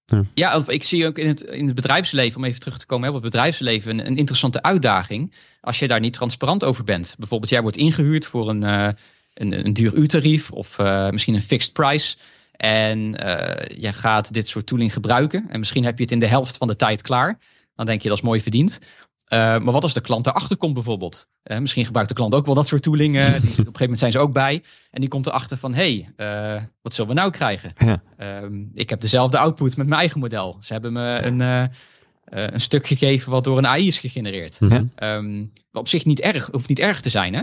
Ja. 0.07 0.23
ja, 0.35 0.62
ik 0.66 0.85
zie 0.85 1.07
ook 1.07 1.19
in 1.19 1.29
het, 1.29 1.40
in 1.40 1.66
het 1.66 1.75
bedrijfsleven, 1.75 2.37
om 2.37 2.45
even 2.45 2.61
terug 2.61 2.79
te 2.79 2.87
komen 2.87 3.09
op 3.09 3.14
het 3.14 3.23
bedrijfsleven, 3.23 3.90
een, 3.90 4.07
een 4.07 4.16
interessante 4.16 4.62
uitdaging. 4.62 5.35
Als 5.61 5.79
je 5.79 5.88
daar 5.88 6.01
niet 6.01 6.12
transparant 6.12 6.64
over 6.64 6.85
bent. 6.85 7.14
Bijvoorbeeld, 7.19 7.51
jij 7.51 7.62
wordt 7.62 7.77
ingehuurd 7.77 8.27
voor 8.27 8.49
een, 8.49 8.64
uh, 8.64 8.88
een, 9.35 9.66
een 9.66 9.73
duur 9.73 9.95
uurtarief 9.95 10.51
of 10.51 10.79
uh, 10.79 11.11
misschien 11.11 11.35
een 11.35 11.42
fixed 11.42 11.73
price. 11.73 12.16
En 12.57 12.99
uh, 12.99 13.79
je 13.79 13.92
gaat 13.92 14.33
dit 14.33 14.49
soort 14.49 14.66
tooling 14.66 14.92
gebruiken. 14.92 15.47
En 15.49 15.59
misschien 15.59 15.85
heb 15.85 15.97
je 15.97 16.03
het 16.03 16.12
in 16.12 16.19
de 16.19 16.27
helft 16.27 16.57
van 16.57 16.69
de 16.69 16.77
tijd 16.77 17.03
klaar. 17.03 17.38
Dan 17.75 17.87
denk 17.87 18.03
je 18.03 18.09
dat 18.09 18.19
is 18.19 18.25
mooi 18.25 18.40
verdiend. 18.40 18.79
Uh, 19.33 19.39
maar 19.39 19.73
wat 19.73 19.83
als 19.83 19.95
de 19.95 20.01
klant 20.01 20.27
erachter 20.27 20.57
komt 20.57 20.75
bijvoorbeeld? 20.75 21.29
Uh, 21.45 21.59
misschien 21.59 21.85
gebruikt 21.85 22.09
de 22.09 22.15
klant 22.15 22.35
ook 22.35 22.47
wel 22.47 22.55
dat 22.55 22.67
soort 22.67 22.83
tooling. 22.83 23.12
Die, 23.12 23.25
op 23.35 23.43
een 23.43 23.57
gegeven 23.57 23.73
moment 23.81 23.99
zijn 23.99 24.12
ze 24.12 24.19
ook 24.19 24.33
bij. 24.33 24.62
En 24.91 25.01
die 25.01 25.09
komt 25.09 25.27
erachter 25.27 25.57
van, 25.57 25.75
hé, 25.75 26.07
hey, 26.17 26.69
wat 26.83 26.95
zullen 26.95 27.15
we 27.15 27.21
nou 27.21 27.31
krijgen? 27.31 27.73
Ja. 27.79 28.03
Um, 28.43 28.71
ik 28.75 28.91
heb 28.91 29.01
dezelfde 29.01 29.39
output 29.39 29.77
met 29.77 29.87
mijn 29.87 30.01
eigen 30.01 30.21
model. 30.21 30.57
Ze 30.61 30.73
hebben 30.73 30.93
me 30.93 31.21
een, 31.23 31.41
een 32.25 32.61
stuk 32.61 32.87
gegeven 32.87 33.31
wat 33.31 33.45
door 33.45 33.59
een 33.59 33.67
AI 33.67 33.87
is 33.87 33.99
gegenereerd. 33.99 34.57
Ja. 34.61 35.17
Um, 35.17 35.53
wat 35.71 35.83
op 35.83 35.89
zich 35.89 36.05
niet 36.05 36.21
erg, 36.21 36.49
hoeft 36.53 36.69
niet 36.69 36.79
erg 36.79 37.01
te 37.01 37.11
zijn, 37.11 37.35
hè? 37.35 37.43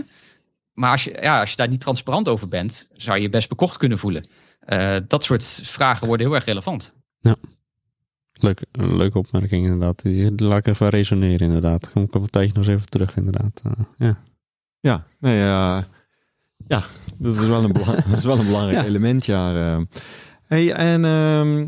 Maar 0.72 0.90
als 0.90 1.04
je, 1.04 1.18
ja, 1.20 1.40
als 1.40 1.50
je 1.50 1.56
daar 1.56 1.68
niet 1.68 1.80
transparant 1.80 2.28
over 2.28 2.48
bent, 2.48 2.88
zou 2.92 3.16
je 3.16 3.22
je 3.22 3.28
best 3.28 3.48
bekocht 3.48 3.76
kunnen 3.76 3.98
voelen. 3.98 4.28
dat 5.08 5.24
soort 5.24 5.60
vragen 5.64 6.06
worden 6.06 6.26
heel 6.26 6.34
erg 6.34 6.44
relevant. 6.44 6.92
Ja. 7.20 7.36
Leuk, 8.40 8.64
een 8.72 8.96
leuke 8.96 9.18
opmerking 9.18 9.64
inderdaad. 9.64 10.02
Die 10.02 10.44
laat 10.44 10.58
ik 10.58 10.66
even 10.66 10.88
resoneren 10.88 11.46
inderdaad. 11.46 11.90
Kom 11.92 12.02
ik 12.02 12.14
op 12.14 12.22
een 12.22 12.30
tijdje 12.30 12.52
nog 12.54 12.66
eens 12.66 12.74
even 12.74 12.88
terug 12.88 13.16
inderdaad. 13.16 13.62
Uh, 13.66 13.72
ja. 13.96 14.18
Ja, 14.80 15.06
nee, 15.18 15.36
uh, 15.38 15.78
ja, 16.66 16.84
dat 17.18 17.36
is 17.36 17.46
wel 17.46 17.64
een, 17.64 17.72
bela 17.72 17.92
dat 18.08 18.18
is 18.18 18.24
wel 18.24 18.38
een 18.38 18.46
belangrijk 18.46 18.78
Ja. 18.78 18.84
element, 18.84 19.24
ja. 19.26 19.54
eh. 19.54 19.80
Hey, 20.46 20.72
en 20.72 21.04
ehm, 21.04 21.66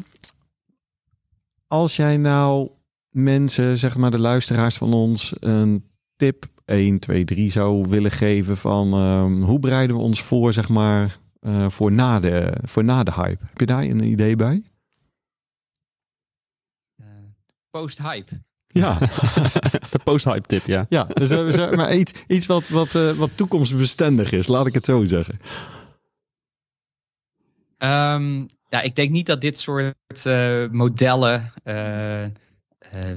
als 1.66 1.96
jij 1.96 2.16
nou 2.16 2.70
mensen, 3.10 3.78
zeg 3.78 3.96
maar 3.96 4.10
de 4.10 4.18
luisteraars 4.18 4.76
van 4.76 4.92
ons, 4.92 5.32
een 5.40 5.84
tip 6.16 6.46
1, 6.64 6.98
2, 6.98 7.24
3 7.24 7.50
zou 7.50 7.88
willen 7.88 8.10
geven 8.10 8.56
van 8.56 8.92
ehm, 8.92 9.40
hoe 9.42 9.58
bereiden 9.58 9.96
we 9.96 10.02
ons 10.02 10.22
voor, 10.22 10.52
zeg 10.52 10.68
maar, 10.68 11.18
eh, 11.40 11.68
voor, 11.68 11.92
na 11.92 12.20
de, 12.20 12.52
voor 12.64 12.84
na 12.84 13.02
de 13.02 13.12
hype. 13.12 13.44
Heb 13.48 13.58
je 13.60 13.66
daar 13.66 13.82
een 13.82 14.04
idee 14.04 14.36
bij? 14.36 14.62
Eh, 17.70 17.80
Post-hype. 17.80 18.42
Ja, 18.66 18.98
De 19.90 19.98
post-hype 20.04 20.46
tip, 20.46 20.66
ja. 20.66 20.86
ja 20.88 21.04
dus, 21.04 21.30
eh, 21.30 21.46
zeg 21.48 21.74
maar 21.74 21.94
iets, 21.96 22.12
iets 22.26 22.46
wat, 22.46 22.68
wat, 22.68 22.94
eh, 22.94 23.10
wat 23.12 23.30
toekomstbestendig 23.34 24.32
is, 24.32 24.46
laat 24.46 24.66
ik 24.66 24.74
het 24.74 24.84
zo 24.84 25.04
zeggen. 25.04 25.38
Ehm, 27.78 28.44
ja, 28.68 28.80
ik 28.82 28.94
denk 28.96 29.10
niet 29.10 29.26
dat 29.26 29.40
dit 29.40 29.58
soort 29.58 29.94
eh, 30.24 30.66
modellen 30.70 31.52
eh, 31.64 32.24
eh, 32.24 32.30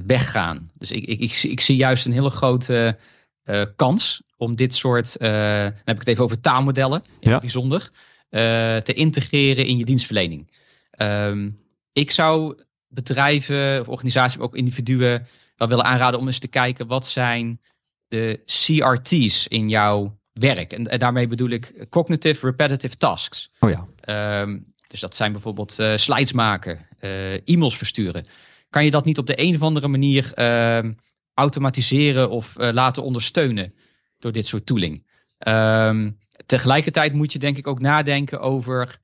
weggaan. 0.06 0.70
Dus 0.78 0.90
ik, 0.90 1.04
ik, 1.04 1.20
ik, 1.20 1.32
zie- 1.34 1.50
ik 1.50 1.60
zie 1.60 1.76
juist 1.76 2.06
een 2.06 2.12
hele 2.12 2.30
grote 2.30 2.98
eh, 3.42 3.62
kans 3.76 4.22
om 4.36 4.54
dit 4.54 4.74
soort, 4.74 5.16
eh, 5.16 5.30
dan 5.62 5.72
heb 5.84 5.94
ik 5.94 5.98
het 5.98 6.08
even 6.08 6.24
over 6.24 6.40
taalmodellen 6.40 7.02
in 7.20 7.28
Ja. 7.28 7.30
het 7.30 7.40
bijzonder, 7.40 7.90
eh, 8.28 8.40
te 8.76 8.92
integreren 8.94 9.66
in 9.66 9.76
je 9.78 9.84
dienstverlening. 9.84 10.50
Ehm, 10.90 11.50
ik 11.92 12.10
zou 12.10 12.58
bedrijven 12.90 13.80
of 13.80 13.88
organisaties, 13.88 14.36
maar 14.36 14.46
ook 14.46 14.56
individuen 14.56 15.26
wel 15.56 15.68
willen 15.68 15.84
aanraden 15.84 16.20
om 16.20 16.26
eens 16.26 16.38
te 16.38 16.48
kijken 16.48 16.86
wat 16.86 17.06
zijn 17.06 17.60
de 18.08 18.40
CRT's 18.44 19.46
in 19.46 19.68
jouw 19.68 20.18
werk. 20.32 20.72
En, 20.72 20.86
en 20.86 20.98
daarmee 20.98 21.26
bedoel 21.26 21.48
ik 21.48 21.86
cognitive 21.88 22.46
repetitive 22.46 22.96
tasks. 22.96 23.50
Oh 23.60 23.70
ja, 23.70 23.88
Ehm, 24.10 24.58
dus 24.86 25.00
dat 25.00 25.16
zijn 25.16 25.32
bijvoorbeeld 25.32 25.78
eh, 25.78 25.96
slides 25.96 26.32
maken, 26.32 26.86
eh, 26.98 27.48
e-mails 27.48 27.76
versturen. 27.76 28.26
Kan 28.70 28.84
je 28.84 28.90
dat 28.90 29.04
niet 29.04 29.18
op 29.18 29.26
de 29.26 29.40
een 29.42 29.54
of 29.54 29.62
andere 29.62 29.88
manier 29.88 30.32
ehm, 30.34 30.92
automatiseren 31.34 32.30
of 32.30 32.56
eh, 32.56 32.72
laten 32.72 33.02
ondersteunen 33.02 33.74
door 34.18 34.32
dit 34.32 34.46
soort 34.46 34.66
tooling? 34.66 35.06
Ehm, 35.38 36.10
tegelijkertijd 36.46 37.12
moet 37.12 37.32
je 37.32 37.38
denk 37.38 37.56
ik 37.56 37.66
ook 37.66 37.80
nadenken 37.80 38.40
over 38.40 38.98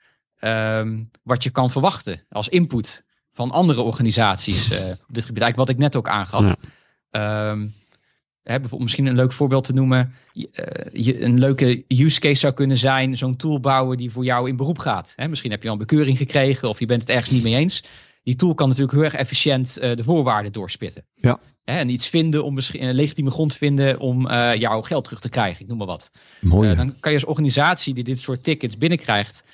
wat 1.23 1.43
je 1.43 1.51
kan 1.51 1.71
verwachten 1.71 2.25
als 2.29 2.49
input 2.49 3.05
van 3.37 3.51
andere 3.51 3.81
organisaties 3.81 4.71
eh, 4.71 4.91
op 5.09 5.15
dit 5.15 5.25
gebied. 5.25 5.43
Eigenlijk 5.43 5.57
wat 5.57 5.69
ik 5.69 5.79
net 5.79 5.97
ook 5.97 6.09
aangaf. 6.09 6.43
Ja. 6.43 6.57
Ehm, 7.11 7.61
hè, 8.43 8.61
bijvoorbeeld 8.61 8.83
misschien 8.83 9.07
een 9.07 9.15
leuk 9.15 9.33
voorbeeld 9.33 9.65
te 9.65 9.75
noemen. 9.75 10.15
Eh, 10.33 10.45
je, 10.93 11.23
een 11.23 11.39
leuke 11.39 11.85
use 11.89 12.21
case 12.21 12.35
zou 12.35 12.53
kunnen 12.53 12.77
zijn 12.77 13.17
zo'n 13.17 13.37
tool 13.37 13.61
bouwen 13.61 13.97
die 13.97 14.11
voor 14.11 14.25
jou 14.25 14.49
in 14.49 14.57
beroep 14.57 14.79
gaat. 14.79 15.13
Hè, 15.17 15.29
misschien 15.29 15.51
heb 15.51 15.63
je 15.63 15.69
al 15.69 15.75
een 15.75 15.81
bekeuring 15.81 16.17
gekregen 16.17 16.69
of 16.69 16.79
je 16.79 16.87
bent 16.87 17.01
het 17.01 17.11
ergens 17.11 17.31
niet 17.31 17.43
mee 17.43 17.55
eens. 17.55 17.85
Die 18.23 18.37
tool 18.37 18.55
kan 18.55 18.69
natuurlijk 18.69 18.95
heel 18.95 19.05
erg 19.05 19.15
efficiënt 19.15 19.77
eh, 19.77 19.97
de 19.97 20.05
voorwaarden 20.05 20.53
doorspitten. 20.53 21.05
Ja. 21.15 21.41
Hè, 21.65 21.77
en 21.77 21.89
iets 21.89 22.09
vinden 22.09 22.45
om 22.45 22.55
misschien 22.55 22.83
een 22.83 22.95
legitieme 22.95 23.31
grond 23.31 23.55
vinden 23.55 23.99
om 23.99 24.29
jouw 24.33 24.83
geld 24.83 25.05
terug 25.05 25.21
te 25.21 25.29
krijgen. 25.29 25.63
Ik 25.63 25.69
noem 25.69 25.79
maar 25.79 25.87
wat. 25.87 26.11
mooi. 26.41 26.75
Dan 26.75 27.01
kan 27.01 27.13
je 27.13 27.19
als 27.19 27.29
organisatie 27.29 27.95
die 27.95 28.05
dit 28.05 28.19
soort 28.19 28.43
tickets 28.43 28.79
binnenkrijgt, 28.79 29.45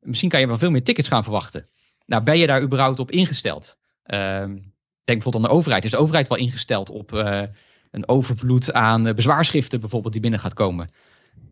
misschien 0.00 0.28
kan 0.28 0.40
je 0.40 0.46
wel 0.46 0.58
veel 0.58 0.70
meer 0.70 0.84
tickets 0.84 1.08
gaan 1.08 1.22
verwachten. 1.22 1.66
Nou, 2.06 2.22
ben 2.22 2.38
je 2.38 2.46
daar 2.46 2.62
überhaupt 2.62 2.98
op 2.98 3.10
ingesteld? 3.10 3.76
Ehm, 4.02 4.48
denk 5.04 5.22
bijvoorbeeld 5.22 5.44
aan 5.44 5.50
de 5.50 5.56
overheid. 5.56 5.84
Is 5.84 5.90
de 5.90 5.96
overheid 5.96 6.28
wel 6.28 6.38
ingesteld 6.38 6.90
op 6.90 7.12
eh, 7.12 7.42
een 7.90 8.08
overvloed 8.08 8.72
aan 8.72 9.06
eh, 9.06 9.14
bezwaarschriften 9.14 9.80
bijvoorbeeld 9.80 10.12
die 10.12 10.22
binnen 10.22 10.40
gaat 10.40 10.54
komen? 10.54 10.92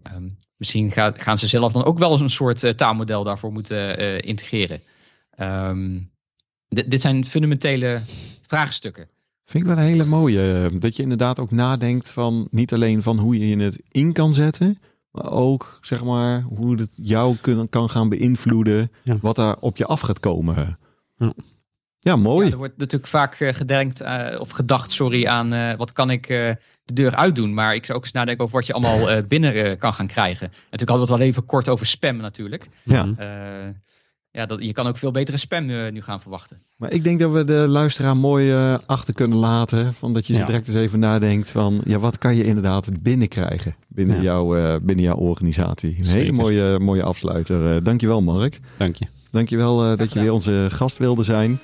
Ehm, 0.03 0.29
misschien 0.57 0.93
gaan 1.17 1.39
ze 1.39 1.47
zelf 1.47 1.73
dan 1.73 1.85
ook 1.85 1.99
wel 1.99 2.13
eens 2.13 2.21
een 2.21 2.31
soort 2.31 2.65
eh, 2.65 2.71
taalmodel 2.71 3.25
daarvoor 3.25 3.53
moeten 3.53 3.99
integreren. 4.21 4.83
Ehm, 5.31 6.01
dit- 6.69 7.01
zijn 7.01 7.25
fundamentele 7.25 8.01
vraagstukken. 8.43 9.09
Vind 9.45 9.65
ik 9.65 9.71
wel 9.71 9.79
een 9.79 9.91
hele 9.91 10.05
mooie. 10.05 10.71
Dat 10.79 10.97
je 10.97 11.03
inderdaad 11.03 11.39
ook 11.39 11.51
nadenkt 11.51 12.11
van 12.11 12.49
niet 12.51 12.73
alleen 12.73 13.03
van 13.03 13.19
hoe 13.19 13.39
je 13.39 13.57
het 13.57 13.83
in 13.89 14.13
kan 14.13 14.35
zetten, 14.35 14.79
maar 15.15 15.31
ook 15.33 15.79
zeg 15.81 16.05
maar 16.05 16.41
hoe 16.43 16.77
het 16.79 16.93
jou 16.95 17.37
kun, 17.41 17.69
kan 17.69 17.91
gaan 17.91 18.09
beïnvloeden, 18.09 18.91
Ja. 19.03 19.17
wat 19.21 19.37
daar 19.37 19.57
op 19.61 19.77
je 19.77 19.87
af 19.87 20.01
gaat 20.01 20.21
komen. 20.21 20.79
Ja. 21.17 21.33
Ja, 21.99 22.17
mooi. 22.17 22.47
Ja, 22.47 22.53
er 22.53 22.59
wordt 22.59 22.77
natuurlijk 22.79 23.11
vaak 23.11 23.35
eh, 23.35 23.55
gedenkt 23.55 24.01
eh, 24.01 24.41
of 24.41 24.51
gedacht, 24.51 24.91
sorry, 24.91 25.27
aan 25.27 25.53
eh, 25.53 25.77
wat 25.77 25.93
kan 25.93 26.11
ik 26.11 26.29
eh, 26.29 26.51
de 26.85 26.93
deur 26.93 27.15
uitdoen. 27.17 27.55
Maar 27.55 27.75
ik 27.75 27.85
zou 27.85 27.99
ook 27.99 28.05
eens 28.05 28.13
nadenken 28.13 28.45
over 28.45 28.57
wat 28.57 28.67
je 28.67 28.73
allemaal 28.73 29.11
eh, 29.11 29.25
binnen 29.25 29.55
eh, 29.55 29.79
kan 29.79 29.95
gaan 29.95 30.07
krijgen. 30.07 30.49
Natuurlijk 30.51 30.91
hadden 30.91 31.07
we 31.07 31.13
het 31.13 31.21
al 31.23 31.27
even 31.29 31.45
kort 31.45 31.69
over 31.69 31.87
spam 31.87 32.17
natuurlijk. 32.17 32.69
Ja. 32.83 33.07
Ja, 34.37 34.47
dat, 34.47 34.65
je 34.65 34.73
kan 34.73 34.87
ook 34.87 34.97
veel 34.97 35.11
betere 35.11 35.37
spam 35.37 35.71
eh, 35.71 35.93
nu 35.93 36.03
gaan 36.03 36.21
verwachten. 36.21 36.59
Maar 36.77 36.93
ik 36.93 37.05
denk 37.05 37.21
dat 37.21 37.33
we 37.33 37.45
de 37.45 37.53
luisteraar 37.69 38.17
mooi 38.17 38.53
eh, 38.53 38.79
achter 38.87 39.15
kunnen 39.15 39.39
laten. 39.39 39.95
Van 39.95 40.13
dat 40.13 40.27
je 40.27 40.33
zo 40.33 40.39
Ja. 40.41 40.47
direct 40.47 40.67
eens 40.69 40.77
even 40.77 40.99
nadenkt 40.99 41.51
van 41.51 41.81
ja, 41.85 41.99
wat 41.99 42.19
kan 42.19 42.37
je 42.37 42.45
inderdaad 42.45 43.03
binnenkrijgen 43.03 43.75
binnen, 43.89 44.17
Ja. 44.17 44.23
jouw, 44.23 44.57
eh, 44.57 44.75
binnen 44.83 45.05
jouw 45.05 45.17
organisatie. 45.17 45.97
Een 46.01 46.07
hele 46.07 46.33
mooie, 46.33 46.79
mooie 46.79 47.03
afsluiter. 47.03 47.75
Eh, 47.77 47.83
dankjewel 47.85 48.23
Mark. 48.23 48.61
Dank 48.77 48.97
je. 48.97 49.07
Dankjewel 49.31 49.85
eh 49.91 49.99
dat 49.99 50.13
je 50.13 50.21
weer 50.21 50.33
onze 50.33 50.67
gast 50.71 50.99
wilde 50.99 51.23
zijn. 51.23 51.59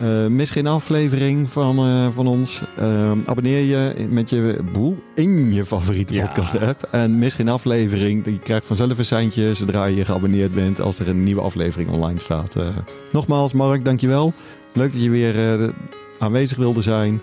Eh, 0.00 0.26
mis 0.26 0.50
geen 0.50 0.66
aflevering 0.66 1.50
van, 1.50 1.78
eh, 1.78 2.08
van 2.10 2.26
ons. 2.26 2.62
Eh, 2.76 3.10
abonneer 3.26 3.58
je 3.64 4.06
met 4.08 4.30
je 4.30 4.58
boel 4.72 4.96
in 5.14 5.52
je 5.52 5.64
favoriete 5.64 6.14
Ja. 6.14 6.26
podcast 6.26 6.58
app. 6.58 6.88
En 6.90 7.18
mis 7.18 7.34
geen 7.34 7.48
aflevering. 7.48 8.24
Je 8.24 8.38
krijgt 8.38 8.66
vanzelf 8.66 8.98
een 8.98 9.04
seintje 9.04 9.54
zodra 9.54 9.84
je 9.84 10.04
geabonneerd 10.04 10.54
bent 10.54 10.80
als 10.80 10.98
er 10.98 11.08
een 11.08 11.22
nieuwe 11.22 11.40
aflevering 11.40 11.90
online 11.90 12.20
staat. 12.20 12.56
Eh, 12.56 12.68
nogmaals 13.12 13.52
Mark, 13.52 13.84
dankjewel. 13.84 14.32
Leuk 14.72 14.92
dat 14.92 15.02
je 15.02 15.10
weer 15.10 15.72
aanwezig 16.18 16.56
wilde 16.58 16.80
zijn. 16.80 17.20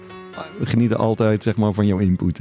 We 0.59 0.65
genieten 0.65 0.97
altijd 0.97 1.43
zeg 1.43 1.57
maar, 1.57 1.73
van 1.73 1.85
jouw 1.85 1.97
input. 1.97 2.39